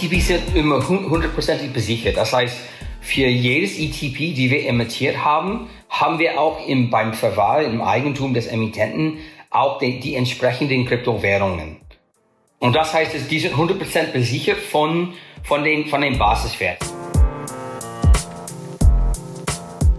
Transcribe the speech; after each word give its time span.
ETPs 0.00 0.28
sind 0.28 0.54
immer 0.54 0.86
hundertprozentig 0.88 1.72
besichert. 1.72 2.16
Das 2.16 2.32
heißt, 2.32 2.56
für 3.00 3.26
jedes 3.26 3.78
ETP, 3.78 4.32
die 4.32 4.48
wir 4.50 4.68
emittiert 4.68 5.24
haben, 5.24 5.68
haben 5.88 6.20
wir 6.20 6.40
auch 6.40 6.66
im, 6.68 6.88
beim 6.88 7.14
Verwahr, 7.14 7.62
im 7.62 7.80
Eigentum 7.80 8.32
des 8.32 8.46
Emittenten 8.46 9.18
auch 9.50 9.78
die, 9.78 9.98
die 9.98 10.14
entsprechenden 10.14 10.86
Kryptowährungen. 10.86 11.78
Und 12.60 12.76
das 12.76 12.94
heißt, 12.94 13.12
die 13.28 13.38
sind 13.40 13.54
100% 13.54 14.12
besichert 14.12 14.58
von, 14.58 15.14
von, 15.42 15.64
den, 15.64 15.86
von 15.86 16.00
den 16.00 16.16
Basiswerten. 16.16 16.86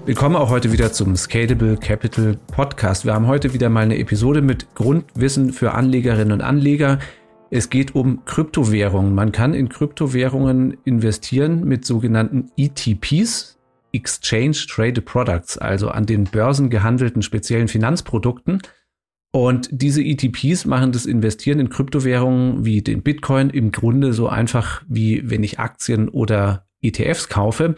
Willkommen 0.06 0.38
auch 0.38 0.50
heute 0.50 0.72
wieder 0.72 0.94
zum 0.94 1.16
Scalable 1.16 1.78
Capital 1.78 2.38
Podcast. 2.54 3.06
Wir 3.06 3.14
haben 3.14 3.28
heute 3.28 3.54
wieder 3.54 3.70
mal 3.70 3.82
eine 3.82 3.98
Episode 3.98 4.42
mit 4.42 4.74
Grundwissen 4.76 5.52
für 5.52 5.74
Anlegerinnen 5.74 6.32
und 6.32 6.42
Anleger. 6.42 7.00
Es 7.52 7.70
geht 7.70 7.96
um 7.96 8.24
Kryptowährungen. 8.26 9.16
Man 9.16 9.32
kann 9.32 9.54
in 9.54 9.70
Kryptowährungen 9.70 10.78
investieren 10.86 11.64
mit 11.64 11.84
sogenannten 11.84 12.52
ETPs, 12.58 13.58
Exchange 13.92 14.58
Traded 14.70 15.06
Products, 15.06 15.58
also 15.58 15.90
an 15.90 16.06
den 16.06 16.26
Börsen 16.26 16.70
gehandelten 16.70 17.24
speziellen 17.24 17.68
Finanzprodukten. 17.68 18.62
Und 19.32 19.70
diese 19.72 20.04
ETPs 20.04 20.66
machen 20.66 20.92
das 20.92 21.08
Investieren 21.08 21.60
in 21.60 21.70
Kryptowährungen 21.70 22.66
wie 22.66 22.82
den 22.82 23.02
Bitcoin 23.02 23.50
im 23.50 23.72
Grunde 23.72 24.14
so 24.14 24.28
einfach 24.28 24.84
wie 24.88 25.28
wenn 25.30 25.44
ich 25.44 25.60
Aktien 25.60 26.10
oder 26.10 26.68
ETFs 26.82 27.30
kaufe. 27.30 27.76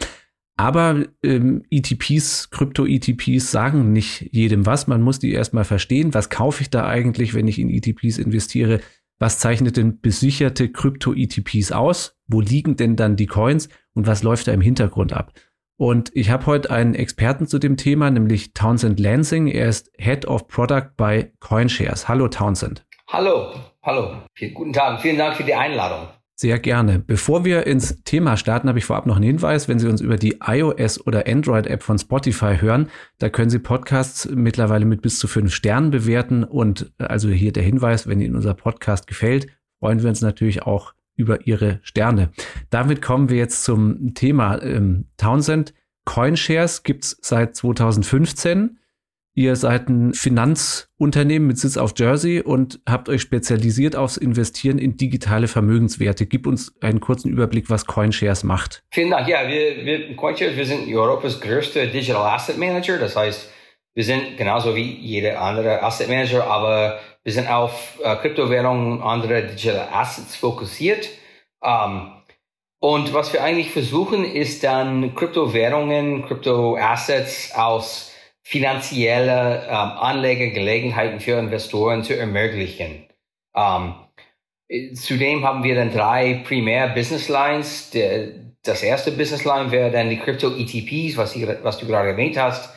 Aber 0.58 1.06
ähm, 1.24 1.64
ETPs, 1.72 2.52
Krypto-ETPs 2.52 3.52
sagen 3.52 3.94
nicht 3.94 4.30
jedem 4.32 4.66
was. 4.66 4.88
Man 4.88 5.02
muss 5.02 5.20
die 5.20 5.32
erstmal 5.32 5.64
verstehen. 5.64 6.14
Was 6.14 6.30
kaufe 6.30 6.62
ich 6.62 6.70
da 6.70 6.88
eigentlich, 6.88 7.34
wenn 7.34 7.48
ich 7.48 7.58
in 7.58 7.70
ETPs 7.70 8.18
investiere? 8.18 8.82
Was 9.22 9.38
zeichnet 9.38 9.78
denn 9.78 10.02
besicherte 10.02 10.72
Krypto-ETPs 10.72 11.72
aus? 11.72 12.18
Wo 12.26 12.42
liegen 12.42 12.76
denn 12.76 12.96
dann 12.96 13.16
die 13.16 13.28
Coins 13.28 13.70
und 13.94 14.08
was 14.08 14.24
läuft 14.24 14.48
da 14.48 14.52
im 14.52 14.62
Hintergrund 14.62 15.14
ab? 15.14 15.32
Und 15.78 16.10
ich 16.16 16.32
habe 16.32 16.48
heute 16.48 16.72
einen 16.72 16.96
Experten 16.96 17.46
zu 17.46 17.60
dem 17.60 17.78
Thema, 17.78 18.10
nämlich 18.10 18.54
Townsend 18.54 19.00
Lansing. 19.00 19.46
Er 19.46 19.70
ist 19.70 19.92
Head 20.00 20.26
of 20.26 20.48
Product 20.48 20.96
bei 20.98 21.34
CoinShares. 21.40 22.08
Hallo 22.08 22.30
Townsend. 22.30 22.84
Hallo, 23.10 23.54
hallo. 23.84 24.24
Guten 24.56 24.74
Tag. 24.74 25.02
Vielen 25.02 25.20
Dank 25.20 25.36
für 25.36 25.44
die 25.44 25.54
Einladung. 25.54 26.08
Sehr 26.42 26.58
gerne. 26.58 26.98
Bevor 26.98 27.46
wir 27.46 27.68
ins 27.68 28.02
Thema 28.04 28.36
starten, 28.36 28.68
habe 28.68 28.80
ich 28.80 28.86
vorab 28.86 29.06
noch 29.06 29.18
einen 29.18 29.26
Hinweis. 29.26 29.68
Wenn 29.68 29.78
Sie 29.78 29.88
uns 29.88 30.02
über 30.02 30.18
die 30.18 30.40
iOS 30.44 31.06
oder 31.06 31.28
Android-App 31.28 31.84
von 31.84 32.00
Spotify 32.00 32.58
hören, 32.60 32.88
da 33.20 33.30
können 33.30 33.52
Sie 33.52 33.60
Podcasts 33.60 34.28
mittlerweile 34.28 34.86
mit 34.86 35.04
bis 35.04 35.20
zu 35.20 35.28
fünf 35.28 35.54
Sternen 35.54 35.92
bewerten. 35.92 36.44
Und 36.44 36.94
äh, 36.98 37.04
also 37.04 37.30
hier 37.30 37.54
der 37.54 37.62
Hinweis, 37.62 38.08
wenn 38.08 38.22
Ihnen 38.22 38.36
unser 38.36 38.56
Podcast 38.56 39.06
gefällt, 39.06 39.50
freuen 39.78 40.02
wir 40.02 40.10
uns 40.10 40.22
natürlich 40.22 40.64
auch 40.64 40.96
über 41.16 41.46
Ihre 41.46 41.80
Sterne. 41.84 42.32
Damit 42.72 43.04
kommen 43.04 43.30
wir 43.30 43.38
jetzt 43.38 43.64
zum 43.64 44.16
Thema 44.16 44.64
ähm, 44.64 45.06
Townsend. 45.18 45.76
CoinShares 46.06 46.82
gibt 46.82 47.04
es 47.04 47.18
seit 47.22 47.56
2015. 47.56 48.80
Ihr 49.34 49.56
seid 49.56 49.88
ein 49.88 50.14
Finanzunternehmen 50.14 51.48
mit 51.48 51.58
Sitz 51.58 51.78
auf 51.78 51.94
Jersey 51.96 52.42
und 52.42 52.82
habt 52.88 53.08
euch 53.08 53.22
spezialisiert 53.22 53.96
aufs 53.96 54.18
Investieren 54.18 54.78
in 54.78 54.98
digitale 54.98 55.48
Vermögenswerte. 55.48 56.26
Gib 56.26 56.46
uns 56.48 56.74
einen 56.82 57.00
kurzen 57.00 57.30
Überblick, 57.30 57.70
was 57.70 57.86
CoinShares 57.86 58.44
macht. 58.44 58.84
Vielen 58.92 59.12
Dank. 59.12 59.30
Ja, 59.30 59.48
wir, 59.48 59.86
wir 59.86 60.16
CoinShares, 60.18 60.58
wir 60.58 60.66
sind 60.66 60.94
Europas 60.94 61.40
größter 61.40 61.88
Digital 61.88 62.34
Asset 62.34 62.58
Manager. 62.58 62.98
Das 62.98 63.16
heißt, 63.16 63.50
wir 63.94 64.04
sind 64.04 64.36
genauso 64.36 64.76
wie 64.76 64.96
jeder 64.96 65.42
andere 65.42 65.82
Asset 65.82 66.10
Manager, 66.10 66.46
aber 66.46 67.00
wir 67.24 67.32
sind 67.32 67.48
auf 67.50 68.00
äh, 68.04 68.16
Kryptowährungen 68.18 68.94
und 68.94 69.02
andere 69.02 69.48
Digital 69.48 69.88
Assets 69.94 70.36
fokussiert. 70.36 71.08
Ähm, 71.64 72.12
und 72.80 73.14
was 73.14 73.32
wir 73.32 73.44
eigentlich 73.44 73.72
versuchen, 73.72 74.26
ist 74.26 74.64
dann 74.64 75.16
Kryptowährungen, 75.16 76.26
Kryptoassets 76.26 77.54
aus 77.56 78.11
finanzielle 78.44 79.66
ähm, 79.68 79.74
Anlegegelegenheiten 79.74 81.20
für 81.20 81.38
Investoren 81.38 82.04
zu 82.04 82.18
ermöglichen. 82.18 83.08
Ähm, 83.56 83.96
zudem 84.96 85.46
haben 85.46 85.64
wir 85.64 85.76
dann 85.76 85.92
drei 85.92 86.42
primär 86.46 86.90
Business 86.90 87.30
Lines. 87.30 87.92
Der, 87.92 88.30
das 88.64 88.84
erste 88.84 89.12
Business 89.12 89.44
Line 89.44 89.72
wäre 89.72 89.92
dann 89.92 90.10
die 90.10 90.18
Crypto 90.18 90.56
ETPs, 90.56 91.18
was, 91.18 91.36
ich, 91.36 91.48
was 91.64 91.78
du 91.78 91.88
gerade 91.88 92.10
erwähnt 92.10 92.38
hast, 92.38 92.74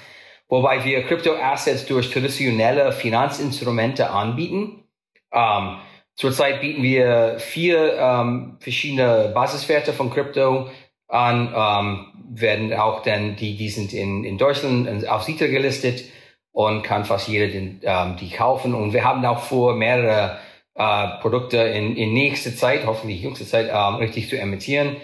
wobei 0.49 0.85
wir 0.85 1.05
Crypto 1.05 1.35
Assets 1.35 1.87
durch 1.87 2.11
traditionelle 2.11 2.93
Finanzinstrumente 2.93 4.11
anbieten. 4.11 4.85
Ähm, 5.33 5.79
zurzeit 6.15 6.61
bieten 6.61 6.83
wir 6.83 7.37
vier 7.39 7.95
ähm, 7.99 8.57
verschiedene 8.61 9.33
Basiswerte 9.35 9.93
von 9.93 10.11
Krypto 10.11 10.71
an, 11.09 11.53
ähm, 11.55 12.07
werden 12.37 12.73
auch 12.75 13.03
dann, 13.03 13.37
die, 13.37 13.57
die 13.57 13.69
sind 13.69 13.93
in, 13.93 14.25
in 14.25 14.39
Deutschland 14.39 15.07
auf 15.09 15.23
Sita 15.23 15.47
gelistet 15.47 16.05
und 16.53 16.83
kann 16.83 17.05
fast 17.05 17.29
jeder 17.29 17.49
den, 17.49 17.81
ähm, 17.83 18.17
die 18.17 18.31
kaufen. 18.31 18.75
Und 18.75 18.93
wir 18.93 19.05
haben 19.05 19.25
auch 19.25 19.41
vor, 19.41 19.75
mehrere 19.75 20.39
äh, 20.75 21.09
Produkte 21.21 21.59
in, 21.59 21.97
in 21.97 22.13
nächster 22.13 22.55
Zeit, 22.55 22.87
hoffentlich 22.87 23.23
jüngste 23.23 23.47
Zeit, 23.47 23.69
ähm, 23.73 23.97
richtig 23.97 24.29
zu 24.29 24.39
emittieren. 24.39 24.97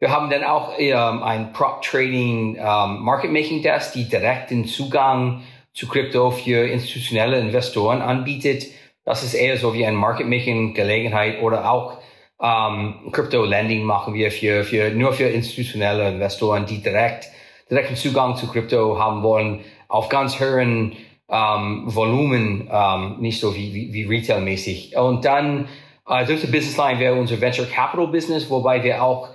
Wir 0.00 0.10
haben 0.10 0.30
dann 0.30 0.44
auch 0.44 0.74
ähm, 0.78 1.22
ein 1.22 1.52
Prop 1.52 1.82
Trading 1.82 2.56
ähm, 2.56 3.00
Market 3.00 3.32
Making 3.32 3.62
Desk, 3.62 3.92
die 3.92 4.08
direkt 4.08 4.50
den 4.50 4.64
Zugang 4.64 5.42
zu 5.72 5.88
Krypto 5.88 6.30
für 6.30 6.68
institutionelle 6.68 7.38
Investoren 7.38 8.00
anbietet. 8.00 8.66
Das 9.04 9.24
ist 9.24 9.34
eher 9.34 9.56
so 9.56 9.74
wie 9.74 9.86
ein 9.86 9.94
Market 9.96 10.28
Making 10.28 10.74
Gelegenheit 10.74 11.42
oder 11.42 11.70
auch 11.70 11.98
ähm, 12.40 13.10
Crypto 13.12 13.44
Lending 13.44 13.84
machen 13.84 14.14
wir 14.14 14.30
für, 14.30 14.64
für, 14.64 14.90
nur 14.90 15.12
für 15.12 15.24
institutionelle 15.24 16.08
Investoren, 16.08 16.66
die 16.66 16.82
direkt, 16.82 17.28
direkten 17.70 17.96
Zugang 17.96 18.36
zu 18.36 18.46
Krypto 18.46 18.98
haben 18.98 19.22
wollen, 19.22 19.64
auf 19.88 20.08
ganz 20.08 20.38
höheren 20.38 20.96
ähm, 21.28 21.82
Volumen, 21.86 22.68
ähm, 22.70 23.16
nicht 23.20 23.40
so 23.40 23.54
wie, 23.54 23.74
wie, 23.74 23.92
wie 23.92 24.04
Retail-mäßig. 24.04 24.96
Und 24.96 25.24
dann, 25.24 25.68
äh, 26.08 26.24
dritte 26.24 26.46
Business 26.46 26.76
Line 26.76 27.00
wäre 27.00 27.14
unser 27.14 27.40
Venture 27.40 27.66
Capital 27.66 28.06
Business, 28.08 28.48
wobei 28.48 28.82
wir 28.82 29.02
auch 29.02 29.28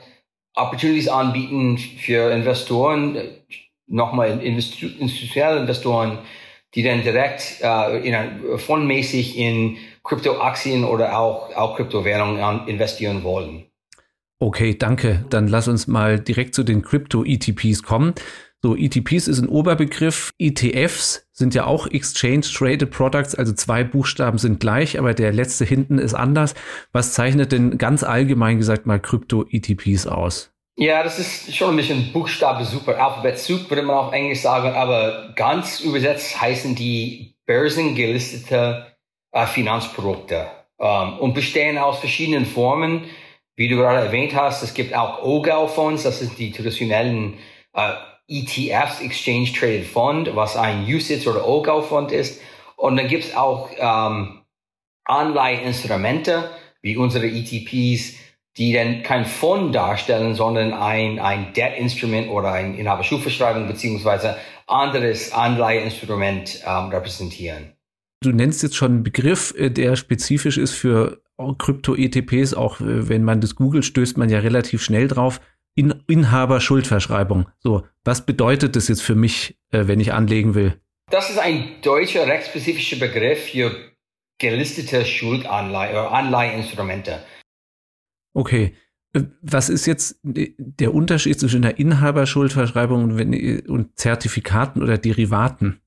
Opportunities 0.56 1.10
anbieten 1.10 1.78
für 1.78 2.32
Investoren, 2.32 3.18
nochmal 3.88 4.40
institutionelle 4.42 5.60
Investoren, 5.60 6.20
die 6.76 6.84
dann 6.84 7.04
direkt 7.04 7.60
äh, 7.62 8.00
in, 8.00 8.58
fondmäßig 8.60 9.38
in 9.38 9.78
Kryptoaktien 10.04 10.84
oder 10.84 11.18
auch, 11.18 11.56
auch 11.56 11.76
Kryptowährungen 11.78 12.68
investieren 12.68 13.24
wollen. 13.24 13.66
Okay, 14.40 14.76
danke. 14.78 15.26
Dann 15.30 15.48
lass 15.48 15.68
uns 15.68 15.88
mal 15.88 16.20
direkt 16.20 16.54
zu 16.56 16.64
den 16.64 16.82
Krypto-ETPs 16.82 17.84
kommen. 17.84 18.14
So, 18.62 18.78
ETPs 18.78 19.28
ist 19.28 19.40
ein 19.40 19.50
Oberbegriff. 19.50 20.32
ETFs 20.40 21.28
sind 21.34 21.54
ja 21.54 21.66
auch 21.66 21.86
Exchange 21.86 22.42
Traded 22.42 22.92
Products, 22.92 23.36
also 23.36 23.52
zwei 23.52 23.84
Buchstaben 23.84 24.38
sind 24.38 24.62
gleich, 24.62 24.98
aber 24.98 25.14
der 25.14 25.34
letzte 25.34 25.66
hinten 25.66 25.98
ist 25.98 26.14
anders. 26.14 26.56
Was 26.94 27.12
zeichnet 27.12 27.52
denn 27.52 27.78
ganz 27.78 28.04
allgemein 28.04 28.60
gesagt 28.60 28.86
mal 28.86 29.02
Krypto-ETPs 29.02 30.08
aus? 30.08 30.53
Ja, 30.76 31.04
das 31.04 31.20
ist 31.20 31.56
schon 31.56 31.70
ein 31.70 31.76
bisschen 31.76 32.12
Buchstabe 32.12 32.66
super. 32.66 32.98
Alphabet 32.98 33.38
Soup 33.38 33.70
würde 33.70 33.84
man 33.84 33.96
auf 33.96 34.12
Englisch 34.12 34.42
sagen, 34.42 34.74
aber 34.74 35.32
ganz 35.36 35.80
übersetzt 35.80 36.42
heißen 36.42 36.74
die 36.74 37.36
börsengelistete 37.46 38.96
äh, 39.32 39.46
Finanzprodukte 39.46 40.48
ähm, 40.80 41.20
und 41.20 41.36
bestehen 41.36 41.78
aus 41.78 42.00
verschiedenen 42.00 42.48
Formen. 42.48 43.04
Wie 43.56 43.68
du 43.68 43.76
gerade 43.76 44.00
erwähnt 44.00 44.34
hast, 44.34 44.64
es 44.64 44.74
gibt 44.74 44.96
auch 44.96 45.22
OGAL-Fonds, 45.22 46.02
das 46.02 46.20
sind 46.20 46.40
die 46.40 46.52
traditionellen 46.52 47.38
äh, 47.74 47.94
ETFs, 48.28 49.00
Exchange 49.00 49.54
Traded 49.54 49.86
Fund, 49.86 50.36
was 50.36 50.58
ein 50.58 50.86
USITS 50.86 51.28
oder 51.28 51.48
OGAL-Fond 51.48 52.12
ist. 52.12 52.42
Und 52.78 52.96
dann 52.98 53.08
gibt 53.08 53.26
es 53.26 53.36
auch 53.36 53.70
ähm, 53.78 54.42
Anleiheinstrumente, 55.06 56.50
wie 56.82 56.98
unsere 56.98 57.28
ETPs, 57.28 58.16
die 58.58 58.74
dann 58.74 59.04
kein 59.04 59.26
Fonds 59.26 59.74
darstellen, 59.74 60.36
sondern 60.36 60.74
ein, 60.74 61.20
ein 61.20 61.54
Debt-Instrument 61.54 62.30
oder 62.30 62.52
ein 62.52 62.76
Inhaberschulverschreibung 62.76 63.68
beziehungsweise 63.68 64.38
anderes 64.68 65.32
Anleiheinstrument 65.32 66.62
ähm, 66.66 66.90
repräsentieren. 66.90 67.74
Du 68.22 68.32
nennst 68.32 68.64
jetzt 68.64 68.76
schon 68.76 68.92
einen 68.92 69.04
Begriff, 69.04 69.54
äh, 69.58 69.70
der 69.70 69.96
spezifisch 69.96 70.58
ist 70.58 70.74
für 70.74 71.22
Krypto-ETPs, 71.38 72.54
auch 72.54 72.80
äh, 72.80 73.10
wenn 73.10 73.24
man 73.24 73.42
das 73.42 73.56
googelt, 73.56 73.86
stößt 73.86 74.18
man 74.18 74.30
ja 74.30 74.40
relativ 74.40 74.82
schnell 74.84 75.08
drauf. 75.08 75.42
In 75.76 76.04
Inhaber-Schuldverschreibung. 76.08 77.48
So, 77.60 77.84
was 78.04 78.26
bedeutet 78.28 78.76
das 78.76 78.88
jetzt 78.88 79.02
für 79.02 79.16
mich, 79.16 79.58
äh, 79.72 79.88
wenn 79.88 80.00
ich 80.00 80.14
anlegen 80.14 80.54
will? 80.54 80.80
Das 81.10 81.32
ist 81.32 81.40
ein 81.40 81.82
deutscher 81.82 82.28
rechtsspezifischer 82.28 82.98
Begriff 82.98 83.50
für 83.50 83.76
gelistete 84.40 85.04
Schuldanleihe 85.04 85.92
oder 85.92 86.12
Anleiheinstrumente. 86.12 87.24
Okay. 88.34 88.74
Was 89.42 89.70
ist 89.70 89.86
jetzt 89.86 90.20
der 90.24 90.94
Unterschied 90.94 91.40
zwischen 91.40 91.64
einer 91.64 91.78
Inhaberschuldverschreibung 91.78 93.12
und 93.68 93.90
Zertifikaten 93.96 94.82
oder 94.82 94.98
Derivaten? 94.98 95.84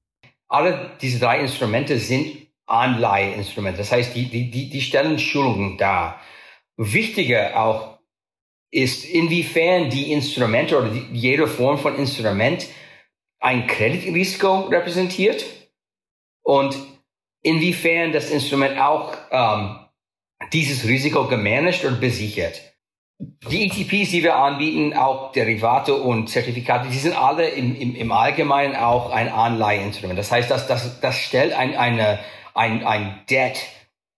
alle 0.48 0.92
diese 1.00 1.18
drei 1.18 1.40
Instrumente 1.40 1.98
sind 1.98 2.46
Anleiheinstrumente. 2.66 3.78
Das 3.78 3.92
heißt, 3.92 4.14
die, 4.14 4.28
die, 4.28 4.70
die, 4.70 4.80
stellen 4.80 5.18
Schulungen 5.18 5.78
dar. 5.78 6.20
Wichtiger 6.76 7.60
auch 7.60 7.98
ist, 8.70 9.04
inwiefern 9.04 9.88
die 9.88 10.12
Instrumente 10.12 10.76
oder 10.76 10.88
die, 10.88 11.06
jede 11.12 11.46
Form 11.46 11.78
von 11.78 11.94
Instrument 11.96 12.66
ein 13.38 13.66
Kreditrisiko 13.68 14.62
repräsentiert 14.62 15.44
und 16.42 16.76
inwiefern 17.42 18.12
das 18.12 18.30
Instrument 18.30 18.78
auch 18.80 19.16
ähm, 19.30 19.85
dieses 20.52 20.86
Risiko 20.86 21.26
gemanagt 21.26 21.84
und 21.84 22.00
besichert. 22.00 22.60
Die 23.50 23.66
ETPs, 23.66 24.10
die 24.10 24.22
wir 24.22 24.36
anbieten, 24.36 24.92
auch 24.92 25.32
Derivate 25.32 25.94
und 25.94 26.28
Zertifikate, 26.28 26.88
die 26.90 26.98
sind 26.98 27.16
alle 27.16 27.48
im, 27.48 27.74
im, 27.74 27.94
im 27.94 28.12
Allgemeinen 28.12 28.76
auch 28.76 29.10
ein 29.10 29.28
Anleiheinstrument. 29.28 30.18
Das 30.18 30.30
heißt, 30.30 30.50
das, 30.50 30.66
das, 30.66 31.00
das 31.00 31.16
stellt 31.16 31.54
ein, 31.54 31.74
eine, 31.76 32.18
ein, 32.54 32.84
ein 32.84 33.20
Debt 33.30 33.58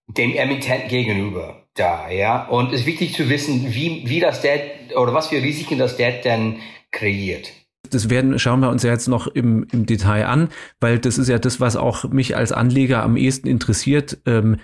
dem 0.08 0.34
Emittent 0.34 0.88
gegenüber 0.88 1.62
da, 1.74 2.10
ja. 2.10 2.46
Und 2.46 2.72
es 2.72 2.80
ist 2.80 2.86
wichtig 2.86 3.14
zu 3.14 3.28
wissen, 3.28 3.72
wie, 3.74 4.02
wie 4.06 4.20
das 4.20 4.40
Debt 4.40 4.96
oder 4.96 5.14
was 5.14 5.28
für 5.28 5.36
Risiken 5.36 5.78
das 5.78 5.96
Debt 5.96 6.24
denn 6.24 6.56
kreiert. 6.90 7.52
Das 7.90 8.10
werden, 8.10 8.38
schauen 8.38 8.60
wir 8.60 8.70
uns 8.70 8.82
ja 8.82 8.90
jetzt 8.90 9.06
noch 9.06 9.28
im, 9.28 9.66
im 9.70 9.86
Detail 9.86 10.26
an, 10.26 10.48
weil 10.80 10.98
das 10.98 11.18
ist 11.18 11.28
ja 11.28 11.38
das, 11.38 11.60
was 11.60 11.76
auch 11.76 12.04
mich 12.04 12.36
als 12.36 12.52
Anleger 12.52 13.02
am 13.02 13.16
ehesten 13.16 13.48
interessiert. 13.48 14.18
Ähm, 14.26 14.58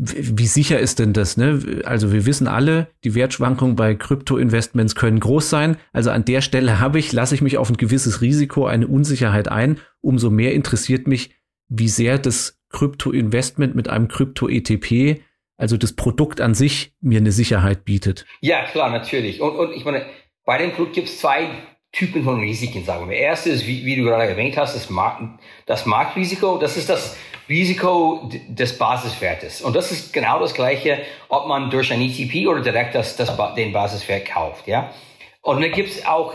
wie 0.00 0.46
sicher 0.46 0.78
ist 0.78 1.00
denn 1.00 1.12
das? 1.12 1.36
Ne? 1.36 1.82
Also 1.84 2.12
wir 2.12 2.24
wissen 2.24 2.46
alle, 2.46 2.86
die 3.02 3.16
Wertschwankungen 3.16 3.74
bei 3.74 3.96
Krypto-Investments 3.96 4.94
können 4.94 5.18
groß 5.18 5.50
sein. 5.50 5.76
Also 5.92 6.12
an 6.12 6.24
der 6.24 6.40
Stelle 6.40 6.78
habe 6.78 7.00
ich, 7.00 7.12
lasse 7.12 7.34
ich 7.34 7.42
mich 7.42 7.58
auf 7.58 7.68
ein 7.68 7.76
gewisses 7.76 8.20
Risiko, 8.20 8.66
eine 8.66 8.86
Unsicherheit 8.86 9.48
ein. 9.48 9.80
Umso 10.00 10.30
mehr 10.30 10.54
interessiert 10.54 11.08
mich, 11.08 11.34
wie 11.68 11.88
sehr 11.88 12.18
das 12.18 12.60
Krypto-Investment 12.70 13.74
mit 13.74 13.88
einem 13.88 14.06
Krypto-ETP, 14.06 15.20
also 15.56 15.76
das 15.76 15.94
Produkt 15.94 16.40
an 16.40 16.54
sich, 16.54 16.94
mir 17.00 17.18
eine 17.18 17.32
Sicherheit 17.32 17.84
bietet. 17.84 18.24
Ja, 18.40 18.66
klar, 18.66 18.90
natürlich. 18.90 19.40
Und, 19.40 19.56
und 19.56 19.72
ich 19.72 19.84
meine, 19.84 20.06
bei 20.44 20.58
dem 20.58 20.70
Produkt 20.70 20.94
gibt 20.94 21.08
es 21.08 21.18
zwei 21.18 21.48
Typen 21.92 22.22
von 22.22 22.40
Risiken, 22.40 22.84
sagen 22.84 23.08
wir. 23.08 23.16
Erstes, 23.16 23.66
wie, 23.66 23.84
wie 23.84 23.96
du 23.96 24.04
gerade 24.04 24.24
erwähnt 24.24 24.56
hast, 24.56 24.74
das, 24.74 24.90
Markt, 24.90 25.22
das 25.66 25.86
Marktrisiko. 25.86 26.58
Das 26.58 26.76
ist 26.76 26.88
das 26.88 27.16
Risiko 27.48 28.28
des 28.48 28.76
Basiswertes. 28.76 29.62
Und 29.62 29.74
das 29.74 29.90
ist 29.90 30.12
genau 30.12 30.38
das 30.38 30.54
Gleiche, 30.54 31.00
ob 31.28 31.46
man 31.46 31.70
durch 31.70 31.92
ein 31.92 32.02
ETP 32.02 32.46
oder 32.46 32.60
direkt 32.60 32.94
das, 32.94 33.16
das, 33.16 33.32
den 33.56 33.72
Basiswert 33.72 34.26
kauft. 34.26 34.66
Ja? 34.66 34.92
Und 35.40 35.62
dann 35.62 35.72
gibt 35.72 35.88
es 35.88 36.06
auch, 36.06 36.34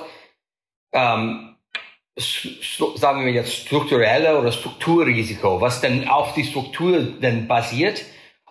ähm, 0.92 1.56
sagen 2.18 3.26
wir 3.26 3.32
jetzt, 3.32 3.54
strukturelle 3.54 4.40
oder 4.40 4.52
Strukturrisiko, 4.52 5.62
was 5.62 5.82
dann 5.82 6.08
auf 6.08 6.34
die 6.34 6.46
Struktur 6.46 7.00
dann 7.22 7.48
basiert. 7.48 8.04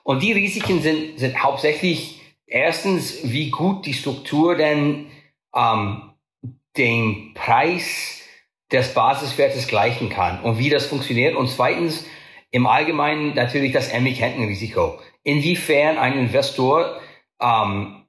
Und 0.05 0.22
die 0.22 0.32
Risiken 0.32 0.81
sind, 0.82 1.19
sind 1.19 1.43
hauptsächlich 1.43 2.20
erstens, 2.46 3.20
wie 3.25 3.50
gut 3.50 3.87
die 3.87 3.94
Struktur 3.94 4.56
denn 4.56 5.06
ähm, 5.55 6.11
den 6.76 7.34
Preis 7.34 8.20
des 8.70 8.94
Basiswertes 8.94 9.66
gleichen 9.69 10.08
kann 10.08 10.40
und 10.42 10.58
wie 10.58 10.70
das 10.70 10.86
funktioniert. 10.86 11.36
Und 11.36 11.48
zweitens, 11.48 12.06
im 12.50 12.66
Allgemeinen 12.66 13.34
natürlich 13.34 13.72
das 13.72 13.88
Emittentenrisiko. 13.88 14.98
Inwiefern 15.22 15.98
ein 15.98 16.19
Investor 16.19 17.00
ähm, 17.40 18.04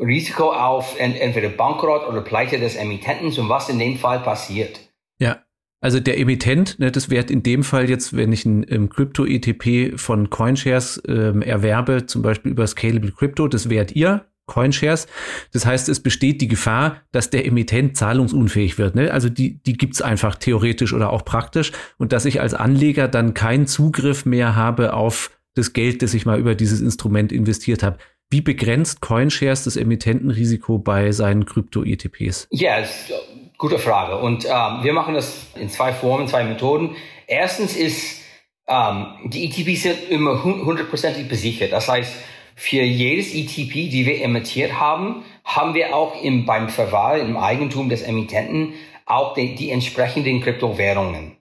Risiko 0.00 0.52
auf 0.52 0.98
ent 0.98 1.20
entweder 1.20 1.48
Bankrott 1.48 2.08
oder 2.08 2.22
Pleite 2.22 2.58
des 2.58 2.76
Emittenten 2.76 3.28
und 3.38 3.48
was 3.48 3.68
in 3.68 3.78
dem 3.78 3.96
Fall 3.96 4.20
passiert. 4.20 4.80
Ja, 5.18 5.44
also 5.80 5.98
der 5.98 6.18
Emittent, 6.18 6.78
ne, 6.78 6.90
das 6.90 7.10
wäre 7.10 7.26
in 7.26 7.42
dem 7.42 7.64
Fall 7.64 7.88
jetzt, 7.88 8.16
wenn 8.16 8.32
ich 8.32 8.44
ein 8.44 8.88
Krypto-ETP 8.90 9.98
von 9.98 10.30
CoinShares 10.30 11.02
ähm, 11.08 11.42
erwerbe, 11.42 12.06
zum 12.06 12.22
Beispiel 12.22 12.52
über 12.52 12.66
Scalable 12.66 13.12
Crypto, 13.12 13.48
das 13.48 13.70
wärt 13.70 13.92
ihr, 13.92 14.29
CoinShares. 14.50 15.06
Das 15.52 15.64
heißt, 15.64 15.88
es 15.88 16.00
besteht 16.00 16.42
die 16.42 16.48
Gefahr, 16.48 17.00
dass 17.12 17.30
der 17.30 17.46
Emittent 17.46 17.96
zahlungsunfähig 17.96 18.76
wird. 18.76 18.94
Ne? 18.94 19.10
Also 19.10 19.30
die, 19.30 19.62
die 19.62 19.74
gibt's 19.74 20.02
einfach 20.02 20.34
theoretisch 20.34 20.92
oder 20.92 21.10
auch 21.10 21.24
praktisch 21.24 21.72
und 21.96 22.12
dass 22.12 22.26
ich 22.26 22.40
als 22.40 22.52
Anleger 22.52 23.08
dann 23.08 23.32
keinen 23.32 23.66
Zugriff 23.66 24.26
mehr 24.26 24.56
habe 24.56 24.92
auf 24.92 25.30
das 25.54 25.72
Geld, 25.72 26.02
das 26.02 26.14
ich 26.14 26.26
mal 26.26 26.38
über 26.38 26.54
dieses 26.54 26.80
Instrument 26.80 27.32
investiert 27.32 27.82
habe. 27.82 27.98
Wie 28.30 28.40
begrenzt 28.40 29.00
CoinShares 29.00 29.64
das 29.64 29.76
Emittentenrisiko 29.76 30.78
bei 30.78 31.10
seinen 31.10 31.46
Krypto-ETPs? 31.46 32.46
Ja, 32.50 32.78
yes, 32.78 33.10
gute 33.58 33.78
Frage. 33.78 34.18
Und 34.18 34.44
ähm, 34.44 34.82
wir 34.82 34.92
machen 34.92 35.14
das 35.14 35.46
in 35.56 35.68
zwei 35.68 35.92
Formen, 35.92 36.28
zwei 36.28 36.44
Methoden. 36.44 36.96
Erstens 37.26 37.76
ist, 37.76 38.20
ähm, 38.68 39.06
die 39.26 39.46
ETPs 39.46 39.82
sind 39.82 40.10
immer 40.10 40.44
hundertprozentig 40.44 41.28
besichert. 41.28 41.72
Das 41.72 41.88
heißt, 41.88 42.12
für 42.60 42.82
jedes 42.82 43.34
ETP, 43.34 43.88
die 43.88 44.04
wir 44.04 44.22
emittiert 44.22 44.78
haben, 44.78 45.24
haben 45.44 45.72
wir 45.72 45.96
auch 45.96 46.22
im, 46.22 46.44
beim 46.44 46.68
Verwahr 46.68 47.16
im 47.16 47.38
Eigentum 47.38 47.88
des 47.88 48.02
Emittenten 48.02 48.74
auch 49.06 49.32
die, 49.32 49.54
die 49.54 49.70
entsprechenden 49.70 50.42
Kryptowährungen. 50.42 51.38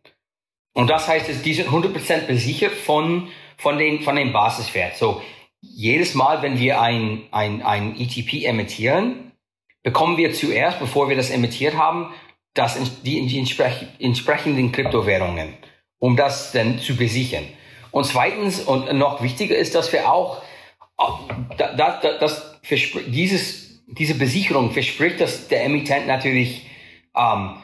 Und 0.73 0.89
das 0.89 1.09
heißt, 1.09 1.43
die 1.43 1.53
sind 1.53 1.67
100% 1.67 2.21
besichert 2.21 2.71
von, 2.71 3.27
von 3.57 3.77
den, 3.77 3.99
von 3.99 4.15
dem 4.15 4.31
Basiswert. 4.31 4.95
So, 4.95 5.21
jedes 5.59 6.15
Mal, 6.15 6.41
wenn 6.41 6.57
wir 6.57 6.79
ein, 6.79 7.23
ein, 7.31 7.63
ein 7.63 7.99
ETP 7.99 8.45
emittieren, 8.45 9.33
bekommen 9.83 10.15
wir 10.15 10.33
zuerst, 10.33 10.79
bevor 10.79 11.09
wir 11.09 11.17
das 11.17 11.31
emittiert 11.31 11.75
haben, 11.75 12.13
das, 12.53 12.77
die, 13.01 13.27
die 13.27 13.39
entsprechenden 13.99 14.71
Kryptowährungen, 14.71 15.53
um 15.99 16.15
das 16.15 16.53
dann 16.53 16.79
zu 16.79 16.95
besichern. 16.95 17.43
Und 17.91 18.05
zweitens, 18.05 18.61
und 18.61 18.93
noch 18.93 19.21
wichtiger 19.21 19.57
ist, 19.57 19.75
dass 19.75 19.91
wir 19.91 20.09
auch 20.09 20.41
da, 21.57 21.73
da, 21.75 22.17
das 22.19 22.59
dieses, 23.07 23.83
diese 23.87 24.15
Besicherung 24.15 24.71
verspricht, 24.71 25.19
dass 25.21 25.47
der 25.47 25.63
Emittent 25.63 26.07
natürlich 26.07 26.67
ähm, 27.15 27.55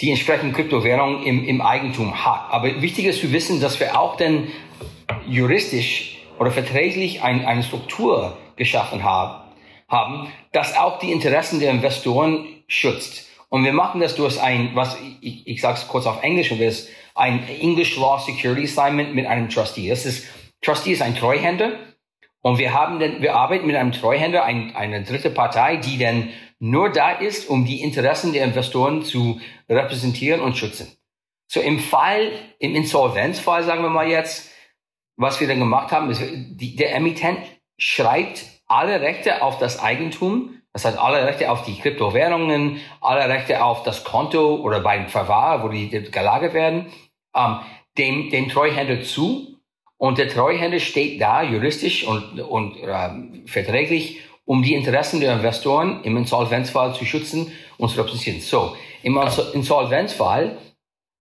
die 0.00 0.10
entsprechende 0.10 0.54
Kryptowährung 0.54 1.24
im, 1.24 1.44
im 1.44 1.60
Eigentum 1.60 2.24
hat. 2.24 2.52
Aber 2.52 2.80
wichtig 2.80 3.06
ist 3.06 3.20
zu 3.20 3.32
wissen, 3.32 3.60
dass 3.60 3.80
wir 3.80 3.98
auch 3.98 4.16
dann 4.16 4.48
juristisch 5.26 6.18
oder 6.38 6.50
verträglich 6.50 7.22
ein, 7.22 7.44
eine 7.44 7.62
Struktur 7.62 8.36
geschaffen 8.56 9.02
haben, 9.02 9.42
haben, 9.88 10.32
das 10.52 10.76
auch 10.76 10.98
die 10.98 11.10
Interessen 11.10 11.60
der 11.60 11.70
Investoren 11.70 12.46
schützt. 12.68 13.26
Und 13.48 13.64
wir 13.64 13.72
machen 13.72 14.00
das 14.00 14.14
durch 14.14 14.40
ein, 14.40 14.72
was 14.74 14.98
ich, 15.20 15.46
ich 15.46 15.60
sage 15.60 15.78
es 15.78 15.88
kurz 15.88 16.06
auf 16.06 16.22
Englisch, 16.22 16.52
ist 16.52 16.88
ein 17.14 17.48
English 17.60 17.96
Law 17.96 18.18
Security 18.18 18.64
Assignment 18.64 19.14
mit 19.14 19.26
einem 19.26 19.48
Trustee. 19.48 19.88
Das 19.88 20.04
ist, 20.04 20.26
Trustee 20.60 20.92
ist 20.92 21.02
ein 21.02 21.16
Treuhänder 21.16 21.72
und 22.48 22.58
wir 22.58 22.72
haben 22.72 22.98
denn, 22.98 23.20
wir 23.20 23.34
arbeiten 23.34 23.66
mit 23.66 23.76
einem 23.76 23.92
Treuhänder, 23.92 24.42
ein, 24.42 24.74
eine 24.74 25.02
dritte 25.02 25.28
Partei, 25.28 25.76
die 25.76 25.98
denn 25.98 26.30
nur 26.58 26.90
da 26.90 27.10
ist, 27.10 27.50
um 27.50 27.66
die 27.66 27.82
Interessen 27.82 28.32
der 28.32 28.44
Investoren 28.44 29.02
zu 29.02 29.38
repräsentieren 29.68 30.40
und 30.40 30.56
schützen. 30.56 30.96
So 31.46 31.60
im 31.60 31.78
Fall, 31.78 32.32
im 32.58 32.74
Insolvenzfall, 32.74 33.64
sagen 33.64 33.82
wir 33.82 33.90
mal 33.90 34.08
jetzt, 34.08 34.50
was 35.16 35.40
wir 35.40 35.46
dann 35.46 35.58
gemacht 35.58 35.92
haben, 35.92 36.08
ist, 36.08 36.22
die, 36.22 36.74
der 36.74 36.94
Emittent 36.94 37.38
schreibt 37.76 38.46
alle 38.66 39.02
Rechte 39.02 39.42
auf 39.42 39.58
das 39.58 39.78
Eigentum, 39.78 40.62
das 40.72 40.86
heißt 40.86 40.98
alle 40.98 41.26
Rechte 41.26 41.50
auf 41.50 41.66
die 41.66 41.78
Kryptowährungen, 41.78 42.80
alle 43.02 43.28
Rechte 43.28 43.62
auf 43.62 43.82
das 43.82 44.04
Konto 44.04 44.56
oder 44.56 44.80
beim 44.80 45.08
Verwahr, 45.08 45.62
wo 45.62 45.68
die 45.68 45.90
gelagert 45.90 46.54
werden, 46.54 46.86
ähm, 47.36 47.58
dem, 47.98 48.30
dem 48.30 48.48
Treuhänder 48.48 49.02
zu 49.02 49.57
und 49.98 50.18
der 50.18 50.28
Treuhänder 50.28 50.80
steht 50.80 51.20
da 51.20 51.42
juristisch 51.42 52.04
und, 52.04 52.40
und 52.40 52.76
äh, 52.78 53.46
verträglich, 53.46 54.20
um 54.44 54.62
die 54.62 54.74
Interessen 54.74 55.20
der 55.20 55.34
Investoren 55.34 56.02
im 56.04 56.16
Insolvenzfall 56.16 56.94
zu 56.94 57.04
schützen 57.04 57.52
und 57.76 57.90
zu 57.90 58.00
repräsentieren. 58.00 58.40
So, 58.40 58.76
im 59.02 59.20
Insolvenzfall, 59.52 60.56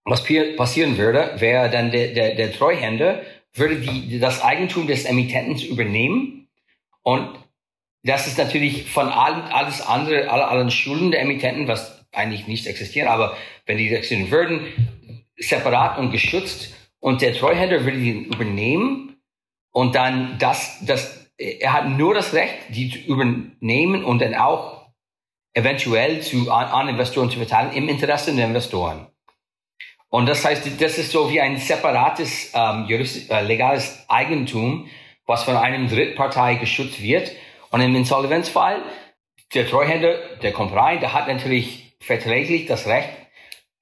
was 0.05 0.23
passieren 0.57 0.97
würde, 0.97 1.35
wäre 1.37 1.69
dann 1.69 1.91
der, 1.91 2.13
der, 2.13 2.35
der 2.35 2.51
Treuhänder, 2.51 3.21
würde 3.53 3.81
die, 3.81 4.19
das 4.19 4.41
Eigentum 4.41 4.87
des 4.87 5.05
Emittenten 5.05 5.57
übernehmen 5.67 6.47
und 7.03 7.29
das 8.05 8.27
ist 8.27 8.37
natürlich 8.37 8.89
von 8.89 9.07
allen, 9.07 9.43
alles 9.43 9.81
andere, 9.81 10.29
alle, 10.29 10.47
allen 10.47 10.71
Schulden 10.71 11.11
der 11.11 11.21
Emittenten, 11.21 11.67
was 11.67 12.05
eigentlich 12.11 12.47
nicht 12.47 12.67
existieren, 12.67 13.07
aber 13.07 13.37
wenn 13.65 13.77
die 13.77 13.93
existieren 13.93 14.31
würden, 14.31 14.61
separat 15.37 15.97
und 15.97 16.11
geschützt 16.11 16.73
und 17.03 17.21
der 17.21 17.33
Treuhänder 17.33 17.83
würde 17.83 17.97
ihn 17.97 18.23
übernehmen 18.23 19.17
und 19.73 19.93
dann 19.93 20.37
das, 20.39 20.77
das, 20.85 21.29
er 21.37 21.73
hat 21.73 21.89
nur 21.89 22.13
das 22.13 22.33
Recht, 22.33 22.55
die 22.69 22.89
zu 22.89 22.99
übernehmen 22.99 24.05
und 24.05 24.21
dann 24.21 24.35
auch 24.35 24.85
eventuell 25.53 26.21
zu, 26.21 26.49
an, 26.49 26.67
an 26.67 26.87
Investoren 26.87 27.29
zu 27.29 27.39
verteilen 27.39 27.73
im 27.73 27.89
Interesse 27.89 28.33
der 28.33 28.45
Investoren. 28.45 29.07
Und 30.07 30.27
das 30.27 30.45
heißt, 30.45 30.81
das 30.81 30.97
ist 30.97 31.11
so 31.11 31.29
wie 31.29 31.41
ein 31.41 31.57
separates 31.57 32.53
ähm, 32.55 32.85
juristisch, 32.87 33.29
äh, 33.29 33.41
legales 33.41 34.05
Eigentum, 34.07 34.87
was 35.25 35.43
von 35.43 35.57
einem 35.57 35.89
Drittpartei 35.89 36.55
geschützt 36.55 37.01
wird. 37.01 37.33
Und 37.71 37.81
im 37.81 37.93
Insolvenzfall, 37.97 38.81
der 39.53 39.67
Treuhänder, 39.67 40.37
der 40.41 40.53
kommt 40.53 40.73
rein, 40.73 41.01
der 41.01 41.11
hat 41.11 41.27
natürlich 41.27 41.97
verträglich 41.99 42.65
das 42.65 42.87
Recht, 42.87 43.09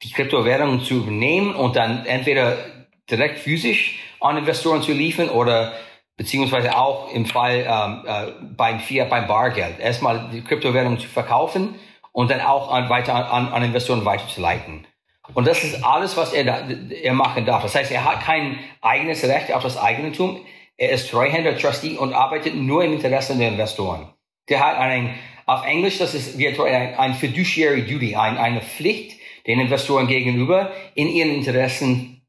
die 0.01 0.09
Kryptowährungen 0.09 0.79
zu 0.79 0.95
übernehmen 0.95 1.53
und 1.53 1.75
dann 1.75 2.07
entweder 2.07 2.80
direkt 3.09 3.39
physisch 3.39 3.99
an 4.19 4.37
Investoren 4.37 4.81
zu 4.81 4.93
liefern 4.93 5.29
oder 5.29 5.73
beziehungsweise 6.17 6.77
auch 6.77 7.11
im 7.13 7.25
Fall 7.25 7.65
ähm, 7.67 8.03
äh, 8.05 8.31
beim 8.55 8.79
Fiat, 8.79 9.09
beim 9.09 9.27
Bargeld. 9.27 9.79
Erstmal 9.79 10.29
die 10.31 10.43
Kryptowährung 10.43 10.99
zu 10.99 11.07
verkaufen 11.07 11.75
und 12.11 12.29
dann 12.29 12.41
auch 12.41 12.71
an, 12.71 12.89
weiter 12.89 13.31
an, 13.31 13.47
an 13.49 13.63
Investoren 13.63 14.05
weiterzuleiten. 14.05 14.85
Und 15.33 15.47
das 15.47 15.63
ist 15.63 15.83
alles, 15.83 16.17
was 16.17 16.33
er, 16.33 16.43
da, 16.43 16.67
er 16.67 17.13
machen 17.13 17.45
darf. 17.45 17.63
Das 17.63 17.75
heißt, 17.75 17.91
er 17.91 18.05
hat 18.05 18.21
kein 18.21 18.59
eigenes 18.81 19.23
Recht 19.23 19.53
auf 19.53 19.63
das 19.63 19.77
Eigentum. 19.77 20.41
Er 20.77 20.91
ist 20.91 21.09
Treuhänder, 21.09 21.57
Trustee 21.57 21.97
und 21.97 22.13
arbeitet 22.13 22.55
nur 22.55 22.83
im 22.83 22.93
Interesse 22.93 23.35
der 23.37 23.49
Investoren. 23.49 24.13
Der 24.49 24.65
hat 24.65 24.77
ein, 24.77 25.15
auf 25.45 25.65
Englisch, 25.65 25.99
das 25.99 26.13
ist 26.13 26.37
wie 26.37 26.47
ein, 26.47 26.95
ein 26.95 27.13
Fiduciary 27.13 27.85
Duty, 27.85 28.15
ein, 28.15 28.37
eine 28.37 28.61
Pflicht 28.61 29.19
den 29.47 29.59
Investoren 29.59 30.07
gegenüber, 30.07 30.71
in 30.93 31.07
ihren 31.07 31.31
Interessen 31.31 32.20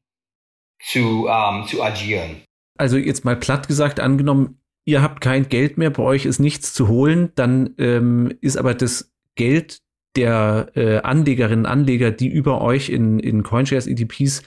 zu, 0.83 1.27
ähm, 1.29 1.65
zu 1.67 1.81
agieren. 1.81 2.43
Also 2.77 2.97
jetzt 2.97 3.25
mal 3.25 3.35
platt 3.35 3.67
gesagt, 3.67 3.99
angenommen, 3.99 4.59
ihr 4.85 5.01
habt 5.01 5.21
kein 5.21 5.47
Geld 5.47 5.77
mehr, 5.77 5.89
bei 5.89 6.03
euch 6.03 6.25
ist 6.25 6.39
nichts 6.39 6.73
zu 6.73 6.87
holen, 6.87 7.31
dann 7.35 7.75
ähm, 7.77 8.37
ist 8.41 8.57
aber 8.57 8.73
das 8.73 9.13
Geld 9.35 9.79
der 10.15 10.71
äh, 10.75 10.97
Anlegerinnen 10.97 11.65
und 11.65 11.71
Anleger, 11.71 12.11
die 12.11 12.27
über 12.27 12.61
euch 12.61 12.89
in, 12.89 13.19
in 13.19 13.43
Coinshares 13.43 13.87
ETPs 13.87 14.43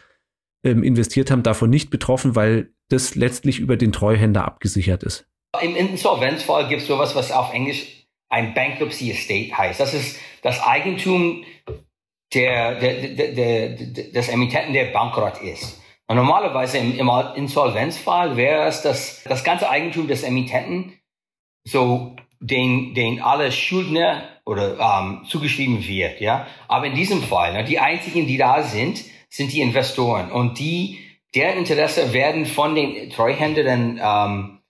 ähm, 0.64 0.82
investiert 0.82 1.30
haben, 1.30 1.42
davon 1.42 1.70
nicht 1.70 1.90
betroffen, 1.90 2.36
weil 2.36 2.70
das 2.88 3.14
letztlich 3.14 3.58
über 3.58 3.76
den 3.76 3.92
Treuhänder 3.92 4.44
abgesichert 4.44 5.02
ist. 5.02 5.26
Im 5.60 5.74
Insolvenzfall 5.74 6.68
gibt 6.68 6.82
es 6.82 6.88
sowas, 6.88 7.14
was 7.14 7.32
auf 7.32 7.52
Englisch 7.52 8.06
ein 8.28 8.54
Bankruptcy 8.54 9.10
Estate 9.10 9.56
heißt. 9.56 9.80
Das 9.80 9.94
ist 9.94 10.18
das 10.42 10.60
Eigentum 10.62 11.44
der, 12.34 12.78
der, 12.78 13.14
der, 13.14 13.32
der, 13.32 13.68
des 13.70 14.28
Emittenten, 14.28 14.72
der 14.72 14.86
bankrott 14.86 15.40
ist. 15.42 15.80
Und 16.08 16.16
normalerweise 16.16 16.78
im, 16.78 16.98
im 16.98 17.10
Insolvenzfall 17.34 18.36
wäre 18.36 18.66
es 18.66 18.82
das, 18.82 19.24
das 19.24 19.42
ganze 19.42 19.68
Eigentum 19.68 20.06
des 20.06 20.22
Emittenten, 20.22 20.92
so 21.64 22.14
den, 22.38 22.94
den 22.94 23.20
alle 23.20 23.50
Schuldner 23.50 24.22
oder 24.44 24.78
ähm, 24.78 25.24
zugeschrieben 25.28 25.86
wird. 25.86 26.20
Ja, 26.20 26.46
aber 26.68 26.86
in 26.86 26.94
diesem 26.94 27.22
Fall, 27.22 27.52
ne, 27.52 27.64
die 27.64 27.78
einzigen, 27.78 28.26
die 28.26 28.36
da 28.36 28.62
sind, 28.62 29.02
sind 29.28 29.52
die 29.52 29.60
Investoren 29.60 30.30
und 30.30 30.58
die, 30.58 31.00
deren 31.34 31.58
Interesse 31.58 32.12
werden 32.12 32.46
von 32.46 32.74
den 32.74 33.10
Treuhändern 33.10 34.00
ähm, 34.02 34.60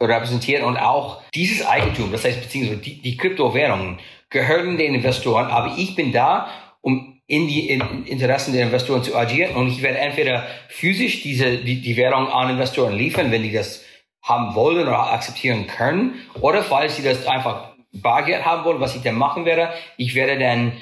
repräsentiert 0.00 0.64
und 0.64 0.78
auch 0.78 1.22
dieses 1.34 1.66
Eigentum, 1.66 2.10
das 2.10 2.24
heißt 2.24 2.40
beziehungsweise 2.40 2.80
die, 2.80 3.02
die 3.02 3.16
Kryptowährungen 3.16 3.98
gehören 4.30 4.78
den 4.78 4.94
Investoren, 4.94 5.46
aber 5.46 5.76
ich 5.76 5.94
bin 5.94 6.12
da, 6.12 6.48
um 6.80 7.19
in 7.30 7.46
die 7.46 7.70
in 7.70 8.04
Interessen 8.06 8.52
der 8.52 8.64
Investoren 8.64 9.04
zu 9.04 9.14
agieren 9.14 9.54
und 9.54 9.68
ich 9.68 9.82
werde 9.82 9.98
entweder 9.98 10.48
physisch 10.68 11.22
diese 11.22 11.58
die, 11.58 11.80
die 11.80 11.96
Währung 11.96 12.26
an 12.26 12.50
Investoren 12.50 12.92
liefern, 12.92 13.30
wenn 13.30 13.44
die 13.44 13.52
das 13.52 13.84
haben 14.20 14.56
wollen 14.56 14.88
oder 14.88 15.12
akzeptieren 15.12 15.68
können, 15.68 16.14
oder 16.40 16.64
falls 16.64 16.96
sie 16.96 17.04
das 17.04 17.28
einfach 17.28 17.70
Bargeld 17.92 18.44
haben 18.44 18.64
wollen, 18.64 18.80
was 18.80 18.96
ich 18.96 19.02
dann 19.02 19.14
machen 19.14 19.44
werde, 19.44 19.70
ich 19.96 20.16
werde 20.16 20.40
dann 20.40 20.72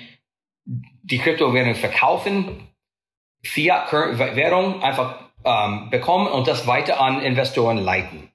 die 0.65 1.19
Kryptowährung 1.19 1.75
verkaufen, 1.75 2.67
Fiat-Währung 3.43 4.83
einfach 4.83 5.21
ähm, 5.45 5.91
bekommen 5.91 6.29
und 6.29 6.49
das 6.49 6.67
weiter 6.67 6.99
an 6.99 7.21
Investoren 7.21 7.77
leiten. 7.77 8.31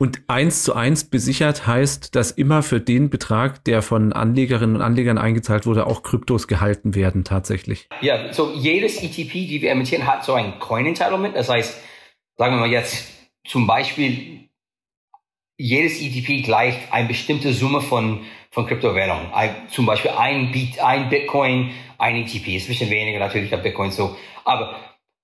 Und 0.00 0.22
eins 0.28 0.62
zu 0.62 0.74
eins 0.74 1.10
besichert 1.10 1.66
heißt, 1.66 2.14
dass 2.14 2.30
immer 2.30 2.62
für 2.62 2.80
den 2.80 3.10
Betrag, 3.10 3.64
der 3.64 3.82
von 3.82 4.12
Anlegerinnen 4.12 4.76
und 4.76 4.82
Anlegern 4.82 5.18
eingezahlt 5.18 5.66
wurde, 5.66 5.88
auch 5.88 6.04
Kryptos 6.04 6.46
gehalten 6.46 6.94
werden 6.94 7.24
tatsächlich. 7.24 7.88
Ja, 8.00 8.32
so 8.32 8.54
jedes 8.54 9.02
ETP, 9.02 9.32
die 9.48 9.60
wir 9.60 9.72
emittieren, 9.72 10.06
hat 10.06 10.24
so 10.24 10.34
ein 10.34 10.60
Coin 10.60 10.86
Entitlement. 10.86 11.34
Das 11.34 11.48
heißt, 11.48 11.80
sagen 12.36 12.54
wir 12.54 12.60
mal 12.60 12.70
jetzt 12.70 13.08
zum 13.44 13.66
Beispiel, 13.66 14.48
jedes 15.56 16.00
ETP 16.00 16.44
gleicht 16.44 16.92
eine 16.92 17.08
bestimmte 17.08 17.52
Summe 17.52 17.80
von, 17.80 18.24
von 18.52 18.68
Kryptowährungen. 18.68 19.32
Zum 19.68 19.84
Beispiel 19.84 20.12
ein, 20.12 20.52
Bit, 20.52 20.78
ein 20.78 21.08
Bitcoin, 21.08 21.72
ein 21.98 22.14
ETP. 22.14 22.54
Ist 22.54 22.66
ein 22.66 22.68
bisschen 22.68 22.90
weniger 22.90 23.18
natürlich 23.18 23.50
der 23.50 23.56
Bitcoin 23.56 23.90
so. 23.90 24.16
Aber 24.44 24.76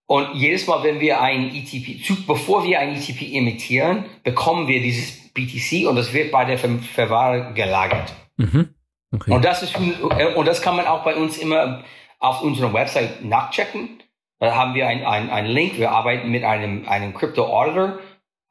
und 0.06 0.34
jedes 0.34 0.66
Mal, 0.66 0.82
wenn 0.82 1.00
wir 1.00 1.20
ein 1.20 1.54
ETP, 1.54 2.26
bevor 2.26 2.64
wir 2.64 2.78
ein 2.78 2.94
ETP 2.94 3.34
emittieren, 3.34 4.04
bekommen 4.22 4.68
wir 4.68 4.80
dieses 4.80 5.32
BTC 5.32 5.88
und 5.88 5.96
das 5.96 6.12
wird 6.12 6.30
bei 6.30 6.44
der 6.44 6.58
Ver 6.58 6.78
Verwahrung 6.78 7.54
gelagert. 7.54 8.12
Mhm. 8.36 8.74
Okay. 9.12 9.32
Und 9.32 9.44
das 9.44 9.62
ist, 9.62 9.76
und 9.76 10.46
das 10.46 10.60
kann 10.60 10.76
man 10.76 10.86
auch 10.86 11.04
bei 11.04 11.14
uns 11.14 11.38
immer 11.38 11.84
auf 12.18 12.42
unserer 12.42 12.72
Website 12.72 13.24
nachchecken. 13.24 14.02
Da 14.40 14.54
haben 14.54 14.74
wir 14.74 14.88
einen 14.88 15.04
ein 15.04 15.46
Link. 15.46 15.78
Wir 15.78 15.92
arbeiten 15.92 16.30
mit 16.30 16.44
einem, 16.44 16.86
einem 16.86 17.14
Crypto 17.14 17.46
Auditor, 17.46 17.98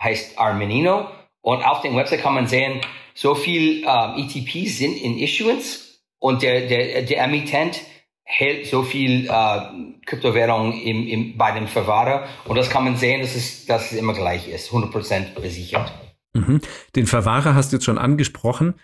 heißt 0.02 0.40
Armenino. 0.40 1.08
Und 1.42 1.64
auf 1.64 1.82
der 1.82 1.94
Website 1.94 2.22
kann 2.22 2.34
man 2.34 2.48
sehen, 2.48 2.82
so 3.14 3.36
viel 3.36 3.84
ähm, 3.86 4.16
ETPs 4.18 4.78
sind 4.78 4.96
in 4.96 5.20
Issuance 5.20 6.00
und 6.20 6.42
der, 6.42 6.68
der, 6.68 7.04
der 7.04 7.24
Emittent 7.24 7.82
hält 8.24 8.68
so 8.68 8.84
viel 8.84 9.28
äh, 9.28 9.60
Kryptowährung 10.06 10.80
im, 10.82 11.08
im, 11.08 11.38
bei 11.38 11.52
dem 11.52 11.68
Verwahrer 11.68 12.28
und 12.46 12.58
das 12.58 12.70
kann 12.70 12.84
man 12.84 12.96
sehen, 12.96 13.22
dass 13.22 13.36
es, 13.36 13.66
dass 13.66 13.92
es 13.92 13.98
immer 13.98 14.14
gleich 14.14 14.48
ist, 14.48 14.72
100% 14.72 15.40
besichert. 15.40 15.92
Mhm. 16.34 16.62
Den 16.96 17.06
Verwahrer 17.06 17.56
hast 17.56 17.72
du 17.72 17.78
jetzt 17.78 17.86
schon 17.86 17.98
angesprochen. 17.98 18.76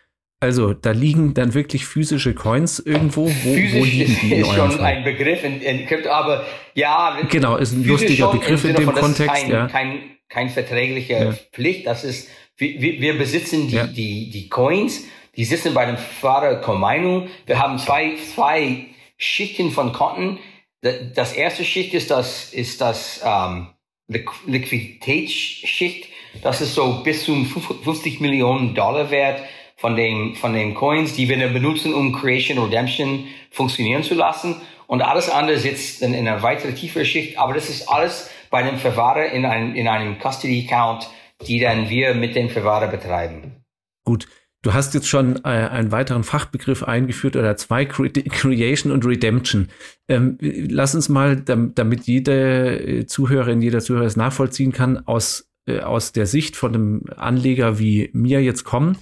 Also 0.41 0.73
da 0.73 0.91
liegen 0.91 1.33
dann 1.33 1.53
wirklich 1.53 1.85
physische 1.85 2.33
Coins 2.33 2.79
irgendwo. 2.79 3.25
Wo, 3.25 3.53
Physisch 3.53 3.79
wo 3.79 3.83
liegen 3.83 4.17
die 4.21 4.35
ist 4.35 4.53
schon 4.53 4.71
Fall? 4.71 4.85
ein 4.85 5.03
Begriff 5.03 5.43
in, 5.43 5.61
in 5.61 5.85
Krypto, 5.85 6.09
aber 6.09 6.45
ja. 6.75 7.17
Genau, 7.29 7.57
ist 7.57 7.73
ein 7.73 7.83
lustiger 7.83 8.31
Begriff 8.31 8.63
in 8.63 8.75
dem 8.75 8.85
von, 8.85 8.95
Kontext. 8.95 9.33
Kein, 9.35 9.51
ja. 9.51 9.67
kein, 9.67 10.01
kein 10.29 10.49
verträgliche 10.49 11.13
ja. 11.13 11.33
Pflicht. 11.51 11.87
Das 11.87 12.05
ist, 12.05 12.29
wir, 12.55 12.79
wir 12.79 13.17
besitzen 13.17 13.67
die, 13.67 13.75
ja. 13.75 13.87
die, 13.87 14.29
die 14.29 14.47
Coins, 14.47 15.03
die 15.35 15.43
sitzen 15.43 15.73
bei 15.73 15.85
dem 15.85 15.97
Fahrer 15.97 16.61
Komainu. 16.61 17.27
Wir 17.45 17.59
haben 17.59 17.77
zwei, 17.77 18.15
zwei 18.33 18.85
Schichten 19.19 19.69
von 19.69 19.93
Konten. 19.93 20.39
Das 20.81 21.33
erste 21.33 21.65
Schicht 21.65 21.93
ist 21.93 22.09
das, 22.09 22.53
ist 22.53 22.81
das 22.81 23.21
ähm, 23.23 23.67
Liquiditätsschicht. 24.07 26.07
Das 26.41 26.61
ist 26.61 26.73
so 26.73 27.03
bis 27.03 27.25
zu 27.25 27.43
50 27.43 28.21
Millionen 28.21 28.73
Dollar 28.73 29.11
wert 29.11 29.41
von 29.75 29.95
den, 29.95 30.35
von 30.35 30.53
den 30.53 30.73
Coins, 30.73 31.13
die 31.13 31.27
wir 31.27 31.37
dann 31.37 31.53
benutzen, 31.53 31.93
um 31.93 32.13
Creation 32.13 32.57
Redemption 32.57 33.27
funktionieren 33.51 34.03
zu 34.03 34.15
lassen. 34.15 34.55
Und 34.87 35.01
alles 35.01 35.29
andere 35.29 35.59
sitzt 35.59 36.01
dann 36.01 36.13
in 36.13 36.27
einer 36.27 36.41
weiteren 36.41 36.75
tieferen 36.75 37.05
Schicht. 37.05 37.37
Aber 37.37 37.53
das 37.53 37.69
ist 37.69 37.89
alles 37.89 38.29
bei 38.49 38.63
dem 38.63 38.77
Verwahrer 38.77 39.27
in 39.27 39.45
einem, 39.45 39.75
in 39.75 39.87
einem 39.87 40.17
Custody 40.17 40.65
Account, 40.65 41.09
die 41.45 41.59
dann 41.59 41.89
wir 41.89 42.15
mit 42.15 42.35
dem 42.35 42.49
Verwahrer 42.49 42.87
betreiben. 42.87 43.63
Gut. 44.05 44.27
Du 44.61 44.73
hast 44.73 44.93
jetzt 44.93 45.07
schon 45.07 45.37
äh, 45.45 45.47
einen 45.47 45.93
weiteren 45.93 46.23
Fachbegriff 46.23 46.83
eingeführt 46.83 47.37
oder 47.37 47.55
zwei, 47.55 47.85
Creation 47.85 48.91
und 48.91 49.05
Redemption. 49.05 49.69
Ähm, 50.09 50.37
lass 50.41 50.95
uns 50.95 51.07
mal, 51.07 51.37
damit 51.37 52.07
jede 52.07 52.79
äh, 52.79 53.05
Zuhörerin, 53.05 53.61
jeder 53.61 53.79
Zuhörer 53.79 54.05
es 54.05 54.17
nachvollziehen 54.17 54.73
kann, 54.73 54.97
aus, 55.07 55.49
äh, 55.65 55.79
aus 55.79 56.11
der 56.11 56.25
Sicht 56.25 56.57
von 56.57 56.73
einem 56.73 57.03
Anleger 57.15 57.79
wie 57.79 58.09
mir 58.11 58.43
jetzt 58.43 58.65
kommen, 58.65 58.97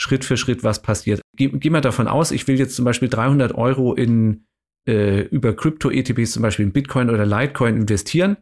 Schritt 0.00 0.24
für 0.24 0.38
Schritt, 0.38 0.64
was 0.64 0.80
passiert. 0.80 1.20
Geh, 1.36 1.48
geh 1.48 1.68
mal 1.68 1.82
davon 1.82 2.08
aus, 2.08 2.30
ich 2.30 2.48
will 2.48 2.58
jetzt 2.58 2.74
zum 2.74 2.86
Beispiel 2.86 3.10
300 3.10 3.54
Euro 3.54 3.94
in, 3.94 4.46
äh, 4.88 5.22
über 5.26 5.54
Krypto-ETPs, 5.54 6.32
zum 6.32 6.42
Beispiel 6.42 6.64
in 6.64 6.72
Bitcoin 6.72 7.10
oder 7.10 7.26
Litecoin 7.26 7.76
investieren 7.76 8.38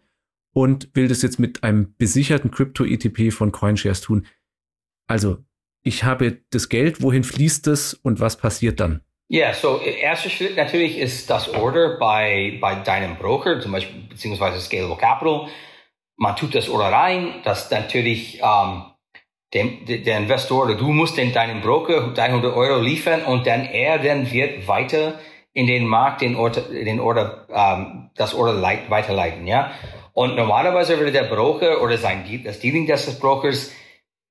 und 0.55 0.89
will 0.95 1.09
das 1.09 1.23
jetzt 1.23 1.41
mit 1.41 1.65
einem 1.65 1.95
besicherten 1.99 2.53
Krypto-ETP 2.53 3.33
von 3.33 3.51
CoinShares 3.51 4.03
tun. 4.03 4.27
Also 5.09 5.45
ich 5.83 6.05
habe 6.05 6.39
das 6.51 6.69
Geld, 6.69 7.03
wohin 7.03 7.25
fließt 7.25 7.67
es 7.69 7.95
und 7.95 8.21
was 8.21 8.37
passiert 8.37 8.81
dann? 8.81 9.03
Ja, 9.29 9.47
yeah, 9.47 9.55
so 9.55 9.81
erster 9.81 10.29
Schritt 10.29 10.57
natürlich 10.57 10.99
ist 10.99 11.31
das 11.31 11.49
Order 11.55 11.99
bei, 12.01 12.59
bei 12.61 12.75
deinem 12.75 13.17
Broker, 13.17 13.61
zum 13.61 13.71
Beispiel 13.73 14.03
beziehungsweise 14.09 14.61
Scalable 14.61 14.97
Capital. 14.97 15.47
Man 16.17 16.35
tut 16.35 16.55
das 16.55 16.69
Order 16.69 16.93
rein, 16.93 17.35
das 17.45 17.71
natürlich 17.71 18.41
ähm, 18.43 18.83
dem, 19.55 19.85
der 19.87 20.19
Investor 20.19 20.65
oder 20.65 20.75
du 20.75 20.89
musst 20.89 21.17
den, 21.17 21.33
deinem 21.33 21.61
Broker 21.61 22.13
300 22.13 22.55
Euro 22.55 22.81
liefern 22.81 23.23
und 23.23 23.47
dann 23.47 23.65
er 23.67 23.99
dann 24.01 24.31
wird 24.31 24.67
weiter 24.67 25.21
in 25.53 25.67
den 25.67 25.87
Markt 25.87 26.23
den 26.23 26.37
Order, 26.37 26.63
den 26.63 27.01
Order 27.01 27.47
ähm, 27.53 28.11
das 28.17 28.35
Order 28.35 28.55
leit, 28.55 28.91
weiterleiten, 28.91 29.47
ja. 29.47 29.73
Und 30.13 30.37
normalerweise 30.37 30.99
würde 30.99 31.13
der 31.13 31.25
Broker 31.25 31.83
oder 31.83 31.97
sein 31.99 32.25
das 32.45 32.59
Dealing 32.61 32.87
des 32.87 33.19
Brokers 33.19 33.73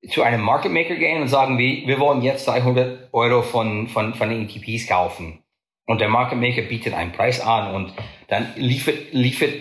zu 0.08 0.22
einem 0.22 0.40
Market 0.40 0.72
Maker 0.72 0.94
gehen 0.94 1.20
und 1.20 1.28
sagen, 1.28 1.58
wir, 1.58 1.86
wir 1.86 1.98
wollen 1.98 2.22
jetzt 2.22 2.46
300 2.48 3.12
Euro 3.12 3.42
von, 3.42 3.88
von, 3.88 4.14
von 4.14 4.30
den 4.30 4.48
ETPs 4.48 4.86
kaufen. 4.86 5.42
Und 5.86 6.00
der 6.00 6.08
Market 6.08 6.38
Maker 6.38 6.62
bietet 6.62 6.94
einen 6.94 7.12
Preis 7.12 7.40
an 7.40 7.74
und 7.74 7.92
dann 8.28 8.52
liefert, 8.56 9.12
liefert 9.12 9.52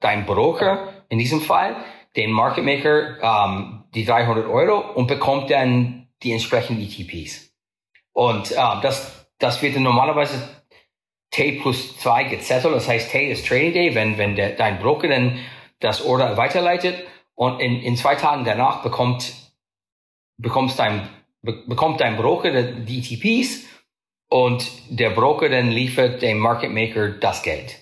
dein 0.00 0.24
Broker 0.24 1.04
in 1.08 1.18
diesem 1.18 1.40
Fall 1.40 1.76
den 2.16 2.30
Market 2.30 2.64
Maker 2.64 3.18
ähm, 3.20 3.84
die 3.94 4.04
300 4.04 4.46
Euro 4.46 4.92
und 4.94 5.06
bekommt 5.06 5.50
dann 5.50 6.08
die 6.22 6.32
entsprechenden 6.32 6.82
ETPs. 6.82 7.52
Und 8.12 8.52
äh, 8.52 8.80
das, 8.82 9.28
das 9.38 9.60
wird 9.60 9.76
dann 9.76 9.82
normalerweise 9.82 10.48
T 11.30 11.52
plus 11.60 11.98
2 11.98 12.24
gezettelt. 12.24 12.74
Das 12.74 12.88
heißt, 12.88 13.10
T 13.10 13.30
ist 13.30 13.46
Trading 13.46 13.74
Day, 13.74 13.94
wenn, 13.94 14.16
wenn 14.16 14.36
der, 14.36 14.50
dein 14.50 14.78
Broker 14.78 15.08
dann 15.08 15.38
das 15.80 16.02
Order 16.04 16.36
weiterleitet 16.38 17.06
Und 17.34 17.60
in, 17.60 17.82
in 17.82 17.96
zwei 17.96 18.14
Tagen 18.14 18.44
danach 18.44 18.82
bekommt, 18.82 19.45
bekommst 20.38 20.78
dein, 20.78 21.08
bekommt 21.42 22.00
dein 22.00 22.16
Broker 22.16 22.62
die 22.62 22.98
ETPs 22.98 23.64
und 24.28 24.70
der 24.90 25.10
Broker 25.10 25.48
dann 25.48 25.70
liefert 25.70 26.22
dem 26.22 26.38
Market 26.38 26.72
Maker 26.72 27.10
das 27.10 27.42
Geld. 27.42 27.76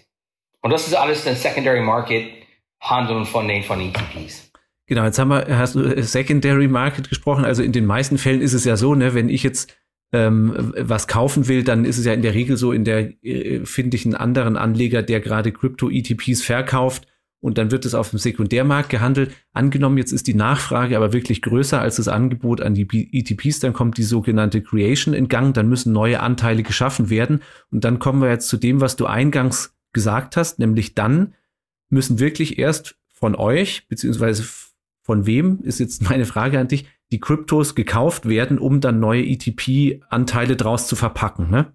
Und 0.61 0.71
das 0.71 0.87
ist 0.87 0.95
alles 0.95 1.27
ein 1.27 1.37
Secondary 1.37 1.81
Market 1.81 2.27
Handeln 2.81 3.25
von 3.25 3.49
den 3.49 3.63
von 3.63 3.81
ETPs. 3.81 4.51
Genau, 4.87 5.05
jetzt 5.05 5.19
haben 5.19 5.29
wir, 5.29 5.47
hast 5.57 5.75
du 5.75 6.03
Secondary 6.03 6.69
Market 6.69 7.09
gesprochen. 7.09 7.45
Also 7.45 7.63
in 7.63 7.73
den 7.73 7.87
meisten 7.87 8.19
Fällen 8.19 8.43
ist 8.43 8.53
es 8.53 8.65
ja 8.65 8.77
so, 8.77 8.95
ne, 8.95 9.15
wenn 9.15 9.31
ich 9.31 9.43
jetzt 9.43 9.75
ähm, 10.13 10.75
was 10.79 11.09
kaufen 11.09 11.49
will, 11.49 11.65
dann 11.65 11.85
ist 11.85 11.99
es 11.99 12.05
ja 12.05 12.13
in 12.13 12.23
der 12.23 12.35
Regel 12.35 12.57
so, 12.57 12.73
in 12.73 12.85
der 12.85 13.13
äh, 13.25 13.65
finde 13.65 13.97
ich 13.97 14.05
einen 14.05 14.15
anderen 14.15 14.57
Anleger, 14.57 15.03
der 15.03 15.21
gerade 15.21 15.53
Krypto-ETPs 15.53 16.43
verkauft 16.43 17.07
und 17.45 17.59
dann 17.59 17.71
wird 17.71 17.85
es 17.85 17.95
auf 17.95 18.09
dem 18.09 18.19
Sekundärmarkt 18.19 18.89
gehandelt. 18.89 19.35
Angenommen, 19.53 19.99
jetzt 19.99 20.13
ist 20.13 20.27
die 20.27 20.33
Nachfrage 20.33 20.97
aber 20.97 21.13
wirklich 21.13 21.43
größer 21.43 21.79
als 21.79 21.97
das 21.97 22.09
Angebot 22.09 22.63
an 22.63 22.73
die 22.73 22.89
ETPs, 23.13 23.61
dann 23.61 23.75
kommt 23.75 23.99
die 23.99 24.03
sogenannte 24.03 24.63
Creation 24.63 25.13
in 25.13 25.29
Gang, 25.29 25.53
dann 25.53 25.69
müssen 25.69 25.93
neue 25.93 26.21
Anteile 26.21 26.63
geschaffen 26.63 27.11
werden 27.11 27.43
und 27.71 27.85
dann 27.85 27.99
kommen 27.99 28.23
wir 28.23 28.31
jetzt 28.31 28.49
zu 28.49 28.57
dem, 28.57 28.81
was 28.81 28.97
du 28.97 29.05
eingangs 29.05 29.77
gesagt 29.93 30.39
hast, 30.39 30.59
nämlich 30.59 30.95
dann 30.95 31.35
müssen 31.91 32.19
wirklich 32.19 32.59
erst 32.59 32.97
von 33.13 33.35
euch, 33.35 33.87
beziehungsweise 33.89 34.43
von 35.03 35.27
wem, 35.27 35.61
ist 35.65 35.81
jetzt 35.81 36.01
meine 36.09 36.25
Frage 36.25 36.59
an 36.59 36.69
dich, 36.69 36.87
die 37.13 37.21
Kryptos 37.21 37.75
gekauft 37.75 38.27
werden, 38.27 38.59
um 38.59 38.81
dann 38.81 39.01
neue 39.01 39.23
ETP-Anteile 39.23 40.57
draus 40.57 40.87
zu 40.87 40.97
verpacken, 40.97 41.51
ne? 41.51 41.75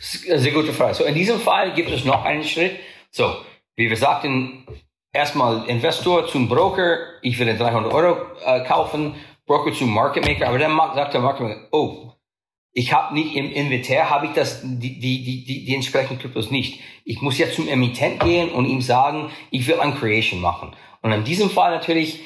Sehr 0.00 0.52
gute 0.52 0.72
Frage. 0.72 0.94
So, 0.94 1.04
in 1.04 1.14
diesem 1.14 1.38
Fall 1.38 1.72
gibt 1.74 1.88
es 1.88 2.04
noch 2.04 2.24
einen 2.24 2.42
Schritt. 2.42 2.72
So, 3.12 3.32
wie 3.76 3.90
wir 3.90 3.96
sagten, 3.96 4.66
erstmal 5.12 5.68
Investor 5.68 6.26
zum 6.26 6.48
Broker, 6.48 6.98
ich 7.22 7.38
will 7.38 7.56
300 7.56 7.92
Euro 7.92 8.16
äh, 8.44 8.64
kaufen, 8.64 9.14
Broker 9.46 9.72
zum 9.72 9.92
Market 9.92 10.24
Maker, 10.26 10.48
aber 10.48 10.58
dann 10.58 10.76
sagt 10.94 11.14
der 11.14 11.20
Market 11.20 11.42
Maker, 11.42 11.68
oh, 11.70 12.12
ich 12.72 12.92
habe 12.92 13.14
nicht 13.14 13.34
im 13.34 13.50
Inventar, 13.50 14.10
habe 14.10 14.26
ich 14.26 14.32
das, 14.32 14.60
die, 14.62 14.98
die, 14.98 15.24
die, 15.24 15.64
die, 15.64 15.74
entsprechenden 15.74 16.18
Kryptos 16.18 16.50
nicht. 16.50 16.80
Ich 17.04 17.22
muss 17.22 17.38
jetzt 17.38 17.54
zum 17.54 17.68
Emittent 17.68 18.20
gehen 18.20 18.50
und 18.50 18.66
ihm 18.66 18.82
sagen, 18.82 19.30
ich 19.50 19.66
will 19.66 19.80
ein 19.80 19.94
Creation 19.94 20.42
machen. 20.42 20.72
Und 21.00 21.12
in 21.12 21.24
diesem 21.24 21.48
Fall 21.48 21.70
natürlich, 21.70 22.20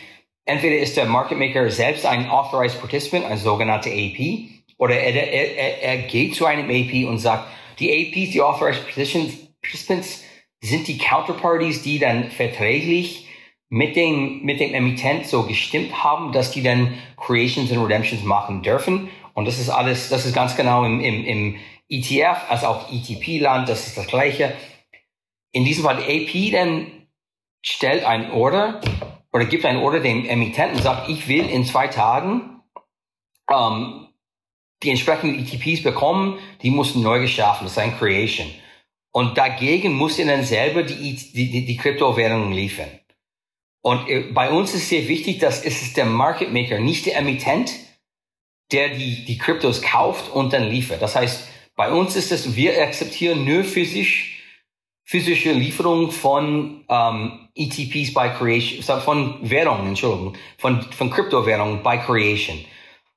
entweder 0.47 0.79
ist 0.79 0.97
der 0.97 1.07
Market 1.07 1.39
Maker 1.39 1.71
selbst 1.71 2.05
ein 2.05 2.29
Authorized 2.29 2.81
Participant, 2.81 3.27
ein 3.27 3.39
sogenannter 3.39 3.91
AP, 3.91 4.49
oder 4.77 4.99
er, 4.99 5.15
er, 5.15 5.57
er, 5.57 5.83
er 5.83 5.97
geht 6.09 6.35
zu 6.35 6.47
einem 6.47 6.69
AP 6.69 7.09
und 7.09 7.19
sagt, 7.19 7.47
die 7.79 7.93
APs, 7.93 8.33
die 8.33 8.43
Authorized 8.43 8.83
Participants, 8.85 10.25
sind 10.61 10.89
die 10.89 10.99
Counterparties, 10.99 11.83
die 11.83 11.99
dann 11.99 12.31
verträglich 12.31 13.29
mit 13.69 13.97
dem, 13.97 14.43
mit 14.43 14.61
dem 14.61 14.75
Emittent 14.75 15.27
so 15.27 15.45
gestimmt 15.45 16.03
haben, 16.03 16.33
dass 16.33 16.51
die 16.51 16.63
dann 16.63 16.99
Creations 17.17 17.71
und 17.71 17.83
Redemptions 17.83 18.25
machen 18.25 18.63
dürfen. 18.63 19.09
Und 19.35 19.47
das 19.47 19.59
ist 19.59 19.71
alles, 19.71 20.09
das 20.09 20.27
ist 20.27 20.35
ganz 20.35 20.57
genau 20.57 20.85
im, 20.85 21.01
im, 21.01 21.25
im 21.25 21.57
ETF, 21.89 22.51
als 22.51 22.65
auch 22.65 22.91
ETP-Land, 22.93 23.69
das 23.69 23.87
ist 23.87 23.97
das 23.97 24.07
Gleiche. 24.07 24.55
In 25.53 25.65
diesem 25.65 25.85
Fall, 25.85 25.99
AP 25.99 26.53
dann 26.53 26.87
stellt 27.63 28.05
ein 28.05 28.31
Order 28.33 28.81
oder 29.33 29.45
gibt 29.45 29.65
ein 29.65 29.79
Order 29.79 30.01
dem 30.01 30.25
Emittenten 30.27 30.77
und 30.77 30.83
sagt, 30.83 31.09
ich 31.09 31.29
will 31.29 31.49
in 31.49 31.65
zwei 31.65 31.89
Tagen 31.89 32.61
ähm, 33.51 34.09
die 34.83 34.91
entsprechenden 34.91 35.39
ETPs 35.39 35.83
bekommen, 35.83 36.39
die 36.63 36.71
mussten 36.71 37.03
neu 37.03 37.21
geschaffen, 37.21 37.65
das 37.65 37.73
ist 37.73 37.79
ein 37.79 37.97
Creation. 37.99 38.49
Und 39.13 39.37
dagegen 39.39 39.95
muss 39.95 40.19
er 40.19 40.27
dann 40.27 40.45
selber 40.45 40.83
die, 40.83 41.15
die, 41.15 41.51
die, 41.51 41.65
die 41.65 41.77
Kryptowährungen 41.77 42.53
liefern. 42.53 42.89
Und 43.83 44.09
äh, 44.09 44.31
bei 44.33 44.51
uns 44.51 44.75
ist 44.75 44.89
sehr 44.89 45.09
wichtig, 45.09 45.39
dass 45.39 45.65
es 45.65 45.83
ist 45.83 45.97
der 45.97 46.05
Market 46.05 46.53
Maker, 46.53 46.79
nicht 46.79 47.07
der 47.07 47.17
Emittent, 47.17 47.73
der 48.73 48.91
die, 48.91 49.25
die 49.25 49.39
Kryptos 49.39 49.83
kauft 49.83 50.31
und 50.31 50.53
dann 50.53 50.69
liefert. 50.69 51.03
Das 51.03 51.17
heißt, 51.17 51.49
bei 51.75 51.91
uns 51.91 52.15
ist 52.15 52.31
es, 52.31 52.57
wir 52.57 52.81
akzeptieren 52.83 53.45
nur 53.45 53.65
physisch, 53.65 54.43
physische 55.05 55.53
Lieferung 55.53 56.13
von 56.13 56.85
ähm, 56.89 57.49
ETPs 57.57 58.15
by 58.15 58.31
Creation, 58.39 58.83
von 59.01 59.39
Währungen, 59.43 59.89
Entschuldigung, 59.89 60.37
von, 60.59 60.83
von 60.83 61.11
Kryptowährungen 61.11 61.83
by 61.83 61.99
Creation. 61.99 62.65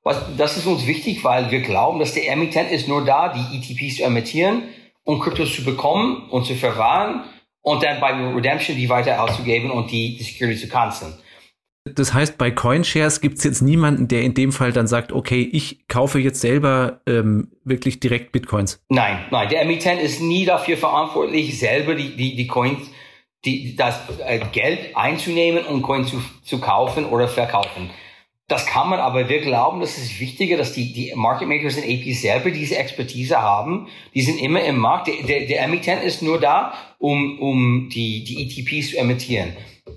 Was, 0.02 0.20
das 0.36 0.56
ist 0.56 0.66
uns 0.66 0.86
wichtig, 0.86 1.22
weil 1.22 1.50
wir 1.50 1.60
glauben, 1.60 2.00
dass 2.00 2.14
der 2.14 2.28
Emittent 2.28 2.70
ist 2.72 2.88
nur 2.88 3.04
da, 3.04 3.32
die 3.32 3.56
ETPs 3.56 3.96
zu 3.96 4.02
emittieren, 4.02 4.64
um 5.04 5.20
Kryptos 5.20 5.54
zu 5.54 5.64
bekommen 5.64 6.28
und 6.30 6.46
zu 6.46 6.54
verwahren 6.54 7.24
und 7.62 7.82
dann 7.82 8.00
bei 8.00 8.12
Redemption 8.12 8.76
die 8.76 8.88
weiter 8.88 9.22
auszugeben 9.22 9.70
und 9.70 9.90
die, 9.90 10.16
die 10.16 10.24
Security 10.24 10.60
zu 10.60 10.68
canceln. 10.68 11.14
Das 11.86 12.14
heißt, 12.14 12.38
bei 12.38 12.50
CoinShares 12.50 13.20
gibt 13.20 13.38
es 13.38 13.44
jetzt 13.44 13.60
niemanden, 13.60 14.08
der 14.08 14.22
in 14.22 14.32
dem 14.32 14.52
Fall 14.52 14.72
dann 14.72 14.86
sagt, 14.86 15.12
okay, 15.12 15.42
ich 15.52 15.86
kaufe 15.86 16.18
jetzt 16.18 16.40
selber 16.40 17.02
ähm, 17.06 17.52
wirklich 17.62 18.00
direkt 18.00 18.32
Bitcoins. 18.32 18.82
Nein, 18.88 19.26
nein, 19.30 19.50
der 19.50 19.60
Emittent 19.60 20.00
ist 20.00 20.22
nie 20.22 20.46
dafür 20.46 20.78
verantwortlich, 20.78 21.58
selber 21.58 21.94
die, 21.94 22.16
die, 22.16 22.36
die 22.36 22.46
Coins, 22.46 22.90
die, 23.44 23.76
das 23.76 24.00
äh, 24.24 24.40
Geld 24.50 24.96
einzunehmen 24.96 25.66
und 25.66 25.82
Coins 25.82 26.08
zu, 26.08 26.22
zu 26.42 26.58
kaufen 26.58 27.04
oder 27.04 27.28
verkaufen. 27.28 27.90
Das 28.46 28.66
kann 28.66 28.90
man, 28.90 29.00
aber 29.00 29.30
wir 29.30 29.40
glauben, 29.40 29.80
das 29.80 29.96
ist 29.96 30.20
wichtiger, 30.20 30.58
dass 30.58 30.74
die, 30.74 30.92
die 30.92 31.12
Market 31.14 31.48
Makers 31.48 31.76
und 31.76 31.84
APs 31.84 32.20
selber 32.20 32.50
diese 32.50 32.76
Expertise 32.76 33.40
haben. 33.40 33.88
Die 34.12 34.20
sind 34.20 34.38
immer 34.38 34.62
im 34.62 34.76
Markt. 34.76 35.06
Der, 35.06 35.22
der, 35.22 35.46
der 35.46 35.62
Emittent 35.62 36.02
ist 36.02 36.20
nur 36.20 36.38
da, 36.38 36.74
um, 36.98 37.40
um 37.40 37.88
die, 37.88 38.22
die 38.22 38.42
ETPs 38.42 38.90
zu 38.90 38.98
emittieren. 38.98 39.56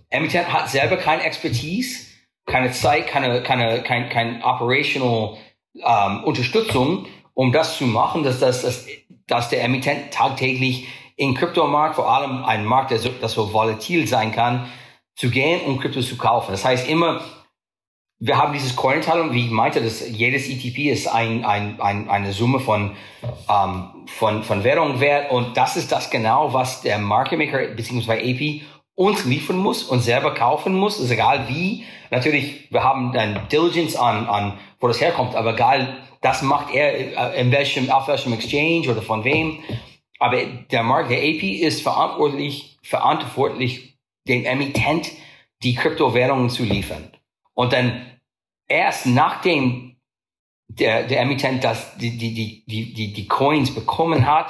Emittent 0.09 0.51
hat 0.51 0.69
selber 0.69 0.95
keine 0.95 1.23
Expertise, 1.23 2.05
keine 2.45 2.71
Zeit, 2.71 3.07
keine, 3.07 3.43
keine, 3.43 3.83
kein, 3.83 4.07
kein 4.07 4.41
operational 4.41 5.35
ähm, 5.75 6.23
Unterstützung, 6.23 7.05
um 7.33 7.51
das 7.51 7.77
zu 7.77 7.85
machen, 7.85 8.23
dass, 8.23 8.39
das, 8.39 8.61
dass, 8.61 8.87
dass 9.27 9.49
der 9.49 9.61
Emittent 9.61 10.11
tagtäglich 10.13 10.87
in 11.17 11.33
Kryptomarkt, 11.33 11.95
vor 11.95 12.09
allem 12.09 12.45
ein 12.45 12.63
Markt, 12.63 12.91
der 12.91 12.99
so, 12.99 13.09
das 13.09 13.33
so 13.33 13.51
volatil 13.51 14.07
sein 14.07 14.31
kann, 14.31 14.71
zu 15.15 15.29
gehen 15.29 15.61
und 15.61 15.81
Kryptos 15.81 16.07
zu 16.07 16.15
kaufen. 16.15 16.51
Das 16.51 16.63
heißt 16.63 16.87
immer, 16.87 17.21
wir 18.19 18.37
haben 18.37 18.53
dieses 18.53 18.75
Cointeilung, 18.75 19.33
wie 19.33 19.45
ich 19.45 19.51
meinte, 19.51 19.81
dass 19.81 20.07
jedes 20.09 20.49
ETP 20.49 20.89
ist 20.91 21.07
ein, 21.07 21.45
ein, 21.45 21.79
ein, 21.79 22.09
eine 22.09 22.33
Summe 22.33 22.59
von, 22.59 22.95
ähm, 23.49 24.05
von, 24.07 24.43
von 24.43 24.63
Währung 24.63 24.99
wert 24.99 25.31
und 25.31 25.55
das 25.55 25.77
ist 25.77 25.91
das 25.91 26.09
genau, 26.09 26.53
was 26.53 26.81
der 26.81 26.97
Market 26.97 27.37
Maker 27.37 27.67
bzw. 27.75 28.13
AP 28.13 28.61
uns 28.95 29.25
liefern 29.25 29.57
muss 29.57 29.83
und 29.83 29.99
selber 29.99 30.33
kaufen 30.33 30.73
muss, 30.73 30.99
ist 30.99 31.11
egal 31.11 31.47
wie. 31.47 31.85
Natürlich, 32.09 32.71
wir 32.71 32.83
haben 32.83 33.13
dann 33.13 33.47
Diligence 33.49 33.95
an, 33.95 34.27
an 34.27 34.53
wo 34.79 34.87
das 34.87 34.99
herkommt, 34.99 35.35
aber 35.35 35.53
egal, 35.53 35.97
das 36.21 36.41
macht 36.41 36.73
er 36.73 37.35
äh, 37.35 37.39
in 37.39 37.51
welchem, 37.51 37.91
auf 37.91 38.07
welchem 38.07 38.33
Exchange 38.33 38.89
oder 38.89 39.03
von 39.03 39.23
wem. 39.23 39.59
Aber 40.17 40.37
der 40.43 40.81
Markt, 40.81 41.11
der 41.11 41.19
AP 41.19 41.43
ist 41.43 41.83
verantwortlich, 41.83 42.79
verantwortlich, 42.81 43.99
dem 44.27 44.45
Emittent 44.45 45.11
die 45.61 45.75
Kryptowährungen 45.75 46.49
zu 46.49 46.63
liefern. 46.63 47.11
Und 47.57 47.73
dann 47.73 48.05
erst 48.67 49.07
nachdem 49.07 49.95
der, 50.67 51.07
der 51.07 51.21
Emittent 51.21 51.63
das, 51.63 51.97
die, 51.97 52.15
die, 52.15 52.33
die, 52.33 52.93
die, 52.93 53.13
die, 53.13 53.27
Coins 53.27 53.73
bekommen 53.73 54.27
hat, 54.27 54.47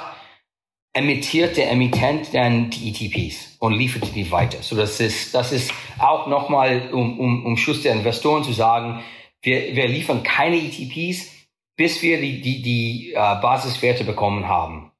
emittiert 0.92 1.56
der 1.56 1.70
Emittent 1.70 2.34
dann 2.34 2.68
die 2.68 2.90
ETPs 2.90 3.56
und 3.60 3.72
liefert 3.72 4.14
die 4.14 4.30
weiter. 4.30 4.62
So 4.62 4.76
das 4.76 5.00
ist, 5.00 5.34
das 5.34 5.52
ist 5.52 5.72
auch 5.98 6.26
nochmal, 6.26 6.90
um, 6.92 7.18
um, 7.18 7.46
um 7.46 7.56
Schluss 7.56 7.82
der 7.82 7.94
Investoren 7.94 8.44
zu 8.44 8.52
sagen, 8.52 9.02
wir, 9.40 9.74
wir 9.74 9.88
liefern 9.88 10.22
keine 10.22 10.56
ETPs, 10.56 11.28
bis 11.76 12.02
wir 12.02 12.20
die, 12.20 12.42
die, 12.42 12.60
die 12.60 13.12
äh, 13.12 13.14
Basiswerte 13.14 14.04
bekommen 14.04 14.48
haben. 14.48 14.90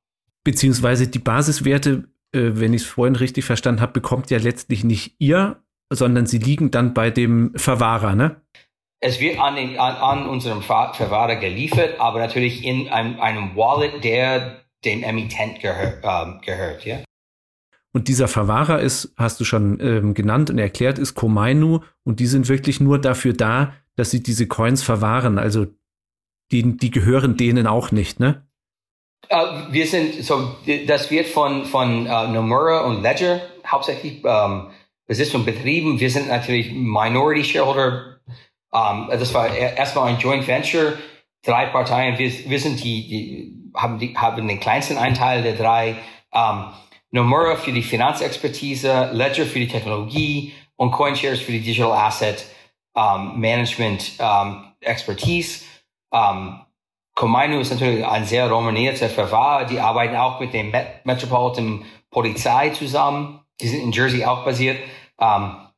Beziehungsweise 0.44 1.08
die 1.08 1.18
Basiswerte, 1.18 2.08
äh, 2.32 2.52
wenn 2.54 2.72
ich 2.72 2.82
es 2.82 2.88
vorhin 2.88 3.16
richtig 3.16 3.44
verstanden 3.44 3.82
habe, 3.82 3.92
bekommt 3.92 4.30
ja 4.30 4.38
letztlich 4.38 4.82
nicht 4.82 5.16
ihr, 5.18 5.62
sondern 5.90 6.26
sie 6.26 6.38
liegen 6.38 6.70
dann 6.70 6.94
bei 6.94 7.10
dem 7.10 7.52
Verwahrer, 7.56 8.14
ne? 8.14 8.40
Es 9.00 9.20
wird 9.20 9.38
an, 9.38 9.54
den, 9.54 9.78
an, 9.78 9.94
an 9.94 10.28
unserem 10.28 10.60
Verwahrer 10.60 11.36
geliefert, 11.36 12.00
aber 12.00 12.18
natürlich 12.18 12.64
in 12.64 12.88
einem, 12.88 13.20
einem 13.20 13.54
Wallet, 13.54 14.02
der 14.02 14.64
dem 14.84 15.02
Emittent 15.02 15.60
gehör, 15.60 16.00
ähm, 16.02 16.40
gehört, 16.44 16.84
ja. 16.84 16.98
Und 17.92 18.08
dieser 18.08 18.28
Verwahrer 18.28 18.80
ist, 18.80 19.14
hast 19.16 19.40
du 19.40 19.44
schon 19.44 19.80
ähm, 19.80 20.14
genannt 20.14 20.50
und 20.50 20.58
erklärt, 20.58 20.98
ist 20.98 21.14
Komainu 21.14 21.80
und 22.04 22.20
die 22.20 22.26
sind 22.26 22.48
wirklich 22.48 22.80
nur 22.80 23.00
dafür 23.00 23.32
da, 23.32 23.74
dass 23.96 24.10
sie 24.10 24.22
diese 24.22 24.46
Coins 24.46 24.82
verwahren. 24.82 25.38
Also 25.38 25.66
die, 26.52 26.76
die 26.76 26.90
gehören 26.90 27.36
denen 27.36 27.66
auch 27.66 27.90
nicht, 27.90 28.20
ne? 28.20 28.46
Uh, 29.30 29.72
wir 29.72 29.86
sind, 29.86 30.24
so, 30.24 30.56
das 30.86 31.10
wird 31.10 31.26
von, 31.26 31.64
von 31.64 32.06
uh, 32.06 32.28
Nomura 32.28 32.82
und 32.82 33.02
Ledger 33.02 33.40
hauptsächlich 33.66 34.24
um, 34.24 34.70
besitzt 35.08 35.34
und 35.34 35.44
betrieben. 35.44 35.98
Wir 35.98 36.10
sind 36.10 36.28
natürlich 36.28 36.70
Minority 36.72 37.42
Shareholder. 37.42 38.20
Um, 38.70 39.08
das 39.08 39.32
war 39.34 39.52
erstmal 39.52 40.08
ein 40.08 40.18
Joint 40.18 40.46
Venture. 40.46 40.98
Drei 41.42 41.66
Parteien. 41.66 42.18
Wir, 42.18 42.30
wir 42.48 42.60
sind 42.60 42.84
die, 42.84 43.08
die 43.08 43.72
haben, 43.74 43.98
die, 43.98 44.16
haben 44.16 44.46
den 44.46 44.60
kleinsten 44.60 44.98
Anteil 44.98 45.42
der 45.42 45.54
drei. 45.54 45.96
Ähm, 46.32 46.66
Nomura 47.10 47.56
für 47.56 47.72
die 47.72 47.82
Finanzexpertise, 47.82 49.10
Ledger 49.12 49.46
für 49.46 49.58
die 49.58 49.68
Technologie 49.68 50.52
und 50.76 50.90
CoinShares 50.90 51.40
für 51.40 51.52
die 51.52 51.60
Digital 51.60 51.92
Asset 51.92 52.44
um, 52.92 53.40
Management 53.40 54.12
um, 54.18 54.64
Expertise. 54.80 55.64
Um, 56.10 56.60
Komainu 57.14 57.60
ist 57.60 57.72
natürlich 57.72 58.06
ein 58.06 58.26
sehr 58.26 58.44
renommierter 58.44 59.08
Verwahrer. 59.08 59.64
Die 59.64 59.80
arbeiten 59.80 60.16
auch 60.16 60.38
mit 60.38 60.52
dem 60.52 60.70
Met 60.70 61.04
Metropolitan 61.04 61.84
Polizei 62.10 62.70
zusammen. 62.70 63.40
Die 63.60 63.68
sind 63.68 63.82
in 63.82 63.92
Jersey 63.92 64.24
auch 64.24 64.44
basiert. 64.44 64.78
Um, 65.18 65.68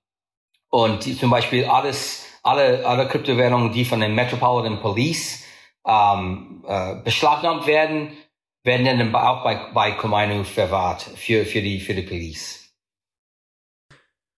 und 0.68 1.05
die, 1.05 1.16
zum 1.16 1.31
Beispiel 1.31 1.64
alles, 1.64 2.26
alle, 2.42 2.87
alle 2.87 3.09
Kryptowährungen, 3.09 3.72
die 3.72 3.85
von 3.85 4.00
den 4.00 4.14
Metropolitan 4.14 4.81
Police 4.81 5.44
um, 5.83 6.62
äh, 6.66 6.96
beschlagnahmt 7.03 7.66
werden, 7.66 8.16
werden 8.62 8.85
dann 8.85 9.14
auch 9.14 9.42
bei, 9.42 9.72
bei 9.72 9.92
Komainu 9.92 10.44
verwahrt 10.44 11.03
für, 11.03 11.44
für, 11.46 11.62
die, 11.62 11.81
für 11.81 11.94
die 11.94 12.03
Police. 12.03 12.72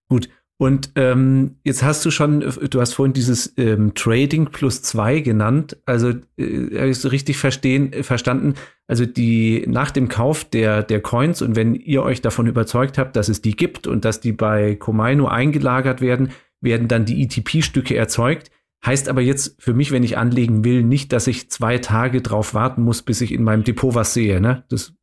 Gut. 0.07 0.29
Und 0.63 0.91
ähm, 0.95 1.57
jetzt 1.65 1.83
hast 1.83 2.05
du 2.05 2.09
schon, 2.09 2.39
du 2.39 2.79
hast 2.79 2.93
vorhin 2.93 3.11
dieses 3.11 3.53
ähm, 3.57 3.95
Trading 3.95 4.45
plus 4.45 4.81
zwei 4.81 5.19
genannt. 5.19 5.75
Also 5.85 6.11
äh, 6.37 6.77
habe 6.77 6.87
ich 6.87 6.99
so 6.99 7.09
richtig 7.09 7.35
verstehen, 7.35 7.91
äh, 7.91 8.01
verstanden. 8.01 8.53
Also 8.87 9.05
die 9.05 9.65
nach 9.67 9.91
dem 9.91 10.07
Kauf 10.07 10.45
der, 10.45 10.81
der 10.81 11.01
Coins 11.01 11.41
und 11.41 11.57
wenn 11.57 11.75
ihr 11.75 12.01
euch 12.01 12.21
davon 12.21 12.47
überzeugt 12.47 12.97
habt, 12.97 13.17
dass 13.17 13.27
es 13.27 13.41
die 13.41 13.57
gibt 13.57 13.87
und 13.87 14.05
dass 14.05 14.21
die 14.21 14.31
bei 14.31 14.75
Komainu 14.75 15.25
eingelagert 15.25 15.99
werden, 15.99 16.29
werden 16.61 16.87
dann 16.87 17.03
die 17.03 17.21
ETP-Stücke 17.23 17.97
erzeugt. 17.97 18.49
Heißt 18.85 19.09
aber 19.09 19.19
jetzt 19.19 19.61
für 19.61 19.73
mich, 19.73 19.91
wenn 19.91 20.03
ich 20.03 20.17
anlegen 20.17 20.63
will, 20.63 20.81
nicht, 20.81 21.11
dass 21.11 21.27
ich 21.27 21.49
zwei 21.49 21.77
Tage 21.77 22.21
drauf 22.21 22.53
warten 22.53 22.83
muss, 22.83 23.01
bis 23.01 23.19
ich 23.19 23.33
in 23.33 23.43
meinem 23.43 23.65
Depot 23.65 23.95
was 23.95 24.13
sehe. 24.13 24.39
Ne? 24.39 24.63
Das, 24.69 24.93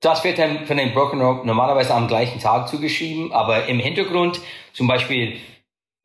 das 0.00 0.24
wird 0.24 0.38
dann 0.38 0.66
von 0.66 0.76
den 0.76 0.92
Broker 0.92 1.16
normalerweise 1.16 1.94
am 1.94 2.08
gleichen 2.08 2.40
Tag 2.40 2.68
zugeschrieben, 2.68 3.32
aber 3.32 3.66
im 3.66 3.78
Hintergrund, 3.78 4.40
zum 4.72 4.86
Beispiel 4.86 5.38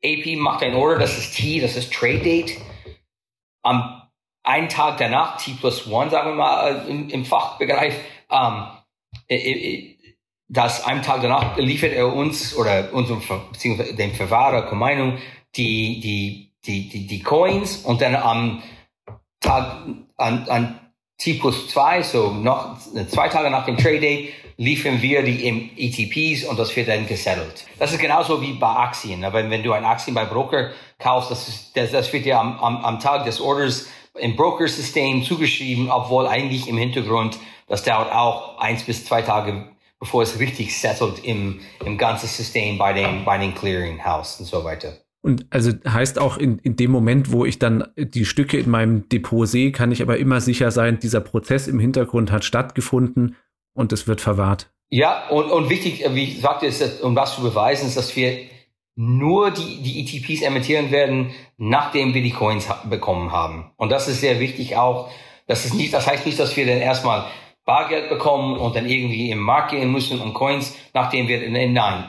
AP 0.04 0.36
macht 0.36 0.62
ein 0.62 0.74
Order, 0.74 0.98
das 0.98 1.16
ist 1.18 1.36
T, 1.36 1.60
das 1.60 1.76
ist 1.76 1.92
Trade 1.92 2.18
Date. 2.18 2.58
Am 3.62 4.02
einen 4.44 4.68
Tag 4.68 4.98
danach, 4.98 5.42
T 5.42 5.52
plus 5.58 5.90
one, 5.90 6.10
sagen 6.10 6.30
wir 6.30 6.34
mal 6.36 6.86
im, 6.88 7.08
im 7.08 7.24
Fachbegriff, 7.24 7.94
ähm, 8.30 8.66
dass 10.48 10.84
einem 10.84 11.02
Tag 11.02 11.22
danach 11.22 11.56
liefert 11.56 11.92
er 11.92 12.14
uns 12.14 12.56
oder 12.56 12.92
unserem 12.92 13.22
beziehungsweise 13.50 13.96
dem 13.96 14.12
Verwahrer 14.12 14.62
Kommeinung 14.62 15.18
die 15.56 16.00
die 16.00 16.52
die, 16.66 16.88
die, 16.88 17.06
die 17.06 17.22
Coins 17.22 17.78
und 17.78 18.00
dann 18.00 18.14
am 18.14 18.62
Tag, 19.40 19.84
an, 20.16 20.48
an 20.48 20.85
T 21.18 21.34
plus 21.34 21.68
zwei, 21.68 22.02
so 22.02 22.30
noch 22.30 22.76
zwei 23.08 23.28
Tage 23.28 23.50
nach 23.50 23.64
dem 23.64 23.76
Trade 23.76 24.00
Day, 24.00 24.34
liefern 24.58 25.00
wir 25.02 25.22
die 25.22 25.70
ETPs 25.76 26.44
und 26.44 26.58
das 26.58 26.74
wird 26.76 26.88
dann 26.88 27.06
gesettelt. 27.06 27.66
Das 27.78 27.92
ist 27.92 28.00
genauso 28.00 28.40
wie 28.40 28.54
bei 28.54 28.68
Aktien. 28.68 29.22
Wenn, 29.32 29.50
wenn 29.50 29.62
du 29.62 29.72
ein 29.72 29.84
Aktien 29.84 30.14
bei 30.14 30.24
Broker 30.24 30.70
kaufst, 30.98 31.30
das, 31.30 31.48
ist, 31.48 31.76
das, 31.76 31.92
das 31.92 32.12
wird 32.12 32.24
dir 32.24 32.38
am, 32.38 32.58
am, 32.58 32.84
am 32.84 33.00
Tag 33.00 33.24
des 33.24 33.40
Orders 33.40 33.86
im 34.18 34.36
Broker-System 34.36 35.22
zugeschrieben, 35.22 35.90
obwohl 35.90 36.26
eigentlich 36.26 36.68
im 36.68 36.78
Hintergrund, 36.78 37.38
das 37.68 37.82
dauert 37.82 38.12
auch 38.12 38.58
eins 38.58 38.82
bis 38.82 39.04
zwei 39.04 39.22
Tage, 39.22 39.68
bevor 39.98 40.22
es 40.22 40.38
richtig 40.38 40.78
settelt 40.78 41.24
im, 41.24 41.60
im 41.84 41.98
ganzen 41.98 42.28
System 42.28 42.78
bei 42.78 42.92
den, 42.92 43.24
bei 43.24 43.38
den 43.38 43.54
Clearinghouse 43.54 44.40
und 44.40 44.46
so 44.46 44.64
weiter. 44.64 44.96
Und 45.26 45.44
also 45.50 45.72
heißt 45.84 46.20
auch 46.20 46.38
in, 46.38 46.60
in 46.60 46.76
dem 46.76 46.92
Moment, 46.92 47.32
wo 47.32 47.44
ich 47.44 47.58
dann 47.58 47.88
die 47.96 48.24
Stücke 48.24 48.58
in 48.58 48.70
meinem 48.70 49.08
Depot 49.08 49.48
sehe, 49.48 49.72
kann 49.72 49.90
ich 49.90 50.00
aber 50.00 50.18
immer 50.18 50.40
sicher 50.40 50.70
sein, 50.70 51.00
dieser 51.00 51.20
Prozess 51.20 51.66
im 51.66 51.80
Hintergrund 51.80 52.30
hat 52.30 52.44
stattgefunden 52.44 53.34
und 53.74 53.92
es 53.92 54.06
wird 54.06 54.20
verwahrt. 54.20 54.70
Ja, 54.88 55.28
und, 55.30 55.50
und 55.50 55.68
wichtig, 55.68 56.04
wie 56.10 56.22
ich 56.22 56.40
sagte, 56.40 56.66
ist, 56.66 57.02
um 57.02 57.16
das 57.16 57.34
zu 57.34 57.42
beweisen, 57.42 57.88
ist, 57.88 57.96
dass 57.96 58.14
wir 58.14 58.38
nur 58.94 59.50
die, 59.50 59.82
die 59.82 60.00
ETPs 60.00 60.42
emittieren 60.42 60.92
werden, 60.92 61.32
nachdem 61.56 62.14
wir 62.14 62.22
die 62.22 62.30
Coins 62.30 62.68
bekommen 62.88 63.32
haben. 63.32 63.72
Und 63.76 63.90
das 63.90 64.06
ist 64.06 64.20
sehr 64.20 64.38
wichtig 64.38 64.76
auch. 64.76 65.10
Das 65.48 65.64
ist 65.64 65.74
nicht, 65.74 65.92
das 65.92 66.06
heißt 66.06 66.24
nicht, 66.24 66.38
dass 66.38 66.56
wir 66.56 66.66
dann 66.66 66.78
erstmal 66.78 67.26
Bargeld 67.66 68.08
bekommen 68.08 68.56
und 68.56 68.76
dann 68.76 68.86
irgendwie 68.86 69.30
im 69.30 69.40
Markt 69.40 69.72
gehen 69.72 69.90
müssen 69.90 70.20
und 70.20 70.32
Coins, 70.34 70.74
nachdem 70.94 71.28
wir, 71.28 71.50
nein. 71.68 72.04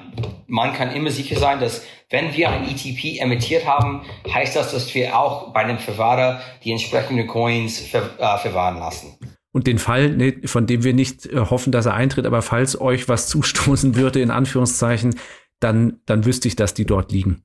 Man 0.45 0.71
kann 0.71 0.95
immer 0.95 1.09
sicher 1.09 1.37
sein, 1.37 1.59
dass 1.59 1.83
wenn 2.09 2.33
wir 2.33 2.49
ein 2.49 2.63
ETP 2.69 3.19
emittiert 3.19 3.65
haben, 3.65 4.03
heißt 4.31 4.55
das, 4.55 4.71
dass 4.71 4.93
wir 4.95 5.17
auch 5.17 5.51
bei 5.51 5.61
einem 5.61 5.79
Verwahrer 5.79 6.39
die 6.63 6.71
entsprechenden 6.71 7.27
Coins 7.27 7.79
ver, 7.79 8.11
äh, 8.17 8.37
verwahren 8.37 8.77
lassen. 8.77 9.17
Und 9.51 9.65
den 9.65 9.79
Fall, 9.79 10.11
ne, 10.11 10.41
von 10.45 10.67
dem 10.67 10.83
wir 10.83 10.93
nicht 10.93 11.25
äh, 11.25 11.37
hoffen, 11.37 11.71
dass 11.71 11.87
er 11.87 11.95
eintritt, 11.95 12.27
aber 12.27 12.43
falls 12.43 12.79
euch 12.79 13.09
was 13.09 13.27
zustoßen 13.27 13.95
würde, 13.95 14.21
in 14.21 14.31
Anführungszeichen, 14.31 15.19
dann, 15.59 15.99
dann 16.05 16.23
wüsste 16.23 16.47
ich, 16.47 16.55
dass 16.55 16.75
die 16.75 16.85
dort 16.85 17.11
liegen. 17.11 17.43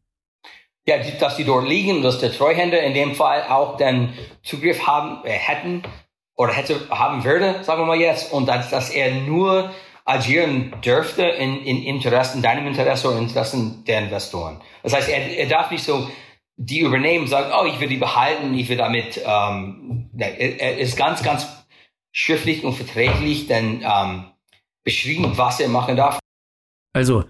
Ja, 0.87 0.97
dass 1.19 1.37
die 1.37 1.45
dort 1.45 1.67
liegen, 1.67 2.03
dass 2.03 2.19
der 2.19 2.33
Treuhänder 2.33 2.83
in 2.83 2.93
dem 2.93 3.15
Fall 3.15 3.45
auch 3.49 3.79
dann 3.79 4.13
Zugriff 4.43 4.87
haben, 4.87 5.25
äh, 5.25 5.31
hätten 5.31 5.83
oder 6.37 6.53
hätte 6.53 6.89
haben 6.91 7.25
würde, 7.25 7.63
sagen 7.63 7.83
wir 7.83 7.87
mal 7.87 8.01
jetzt, 8.01 8.33
und 8.33 8.47
dass, 8.47 8.71
dass 8.71 8.91
er 8.91 9.15
nur 9.23 9.71
agieren 10.05 10.75
dürfte 10.85 11.23
in, 11.23 11.59
in 11.59 11.83
Interessen, 11.83 12.43
deinem 12.43 12.67
Interesse 12.67 13.09
oder 13.09 13.19
Interessen 13.19 13.85
der 13.85 14.01
Investoren. 14.01 14.61
Das 14.83 14.95
heißt, 14.95 15.09
er, 15.09 15.39
er 15.39 15.49
darf 15.49 15.71
nicht 15.71 15.85
so 15.85 16.09
die 16.57 16.81
übernehmen, 16.81 17.27
sagen, 17.27 17.53
oh, 17.59 17.67
ich 17.67 17.81
will 17.81 17.89
die 17.89 17.97
behalten, 17.97 18.55
ich 18.55 18.69
will 18.69 18.77
damit, 18.77 19.21
ähm, 19.25 20.11
er, 20.17 20.61
er 20.61 20.79
ist 20.79 20.97
ganz, 20.97 21.23
ganz 21.23 21.47
schriftlich 22.13 22.65
und 22.65 22.75
verträglich 22.75 23.47
dann 23.47 23.83
ähm, 23.83 24.25
beschrieben, 24.85 25.33
was 25.37 25.61
er 25.61 25.69
machen 25.69 25.97
darf. 25.97 26.19
Also, 26.93 27.25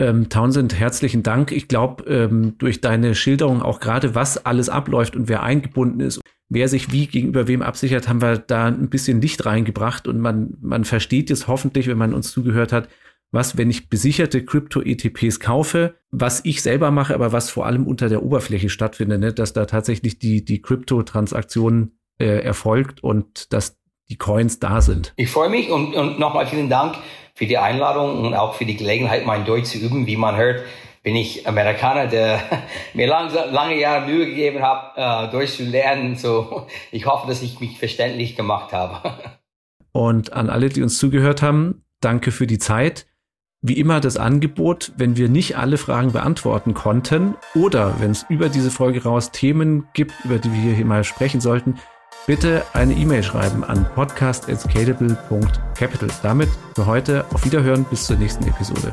ähm, 0.00 0.28
Townsend, 0.28 0.78
herzlichen 0.78 1.22
Dank. 1.22 1.52
Ich 1.52 1.68
glaube, 1.68 2.04
ähm, 2.04 2.58
durch 2.58 2.80
deine 2.80 3.14
Schilderung 3.14 3.62
auch 3.62 3.78
gerade, 3.78 4.14
was 4.16 4.44
alles 4.44 4.68
abläuft 4.68 5.14
und 5.14 5.28
wer 5.28 5.44
eingebunden 5.44 6.00
ist 6.00 6.20
wer 6.48 6.68
sich 6.68 6.92
wie 6.92 7.06
gegenüber 7.06 7.48
wem 7.48 7.62
absichert, 7.62 8.08
haben 8.08 8.22
wir 8.22 8.38
da 8.38 8.66
ein 8.66 8.90
bisschen 8.90 9.20
Licht 9.20 9.44
reingebracht 9.46 10.06
und 10.08 10.20
man, 10.20 10.54
man 10.60 10.84
versteht 10.84 11.30
jetzt 11.30 11.48
hoffentlich, 11.48 11.86
wenn 11.88 11.98
man 11.98 12.14
uns 12.14 12.30
zugehört 12.30 12.72
hat, 12.72 12.88
was, 13.34 13.58
wenn 13.58 13.68
ich 13.68 13.88
besicherte 13.88 14.44
Krypto-ETPs 14.44 15.40
kaufe, 15.40 15.96
was 16.12 16.44
ich 16.44 16.62
selber 16.62 16.92
mache, 16.92 17.14
aber 17.14 17.32
was 17.32 17.50
vor 17.50 17.66
allem 17.66 17.86
unter 17.86 18.08
der 18.08 18.22
Oberfläche 18.22 18.68
stattfindet, 18.68 19.20
ne? 19.20 19.32
dass 19.32 19.52
da 19.52 19.66
tatsächlich 19.66 20.20
die, 20.20 20.44
die 20.44 20.62
Krypto-Transaktion 20.62 21.92
äh, 22.20 22.26
erfolgt 22.26 23.02
und 23.02 23.52
dass 23.52 23.76
die 24.08 24.16
Coins 24.16 24.60
da 24.60 24.80
sind. 24.80 25.12
Ich 25.16 25.30
freue 25.30 25.48
mich 25.48 25.70
und, 25.70 25.94
und 25.94 26.20
nochmal 26.20 26.46
vielen 26.46 26.68
Dank 26.68 26.96
für 27.34 27.46
die 27.46 27.58
Einladung 27.58 28.24
und 28.24 28.34
auch 28.34 28.54
für 28.54 28.64
die 28.64 28.76
Gelegenheit, 28.76 29.26
mein 29.26 29.44
Deutsch 29.44 29.70
zu 29.70 29.78
üben. 29.78 30.06
Wie 30.06 30.16
man 30.16 30.36
hört, 30.36 30.62
bin 31.04 31.14
ich 31.14 31.46
Amerikaner, 31.46 32.08
der 32.08 32.40
mir 32.94 33.06
lang, 33.06 33.30
lange 33.52 33.78
Jahre 33.78 34.06
Mühe 34.06 34.26
gegeben 34.26 34.60
hat, 34.62 34.94
äh, 34.96 35.30
Deutsch 35.30 35.52
zu 35.52 35.62
lernen. 35.62 36.16
So, 36.16 36.66
ich 36.90 37.06
hoffe, 37.06 37.28
dass 37.28 37.42
ich 37.42 37.60
mich 37.60 37.78
verständlich 37.78 38.34
gemacht 38.34 38.72
habe. 38.72 39.12
Und 39.92 40.32
an 40.32 40.50
alle, 40.50 40.70
die 40.70 40.82
uns 40.82 40.98
zugehört 40.98 41.40
haben, 41.40 41.84
danke 42.00 42.32
für 42.32 42.48
die 42.48 42.58
Zeit. 42.58 43.06
Wie 43.60 43.78
immer 43.78 44.00
das 44.00 44.16
Angebot, 44.16 44.90
wenn 44.96 45.16
wir 45.16 45.28
nicht 45.28 45.56
alle 45.56 45.78
Fragen 45.78 46.10
beantworten 46.12 46.74
konnten 46.74 47.36
oder 47.54 48.00
wenn 48.00 48.10
es 48.10 48.26
über 48.28 48.48
diese 48.48 48.72
Folge 48.72 49.04
raus 49.04 49.30
Themen 49.30 49.86
gibt, 49.94 50.12
über 50.24 50.38
die 50.38 50.52
wir 50.52 50.74
hier 50.74 50.84
mal 50.84 51.04
sprechen 51.04 51.40
sollten, 51.40 51.78
bitte 52.26 52.64
eine 52.74 52.94
E-Mail 52.94 53.22
schreiben 53.22 53.62
an 53.64 53.86
podcast.scalable.capital. 53.94 56.08
Damit 56.22 56.48
für 56.74 56.86
heute 56.86 57.24
auf 57.32 57.44
Wiederhören 57.44 57.84
bis 57.84 58.06
zur 58.06 58.16
nächsten 58.16 58.48
Episode. 58.48 58.92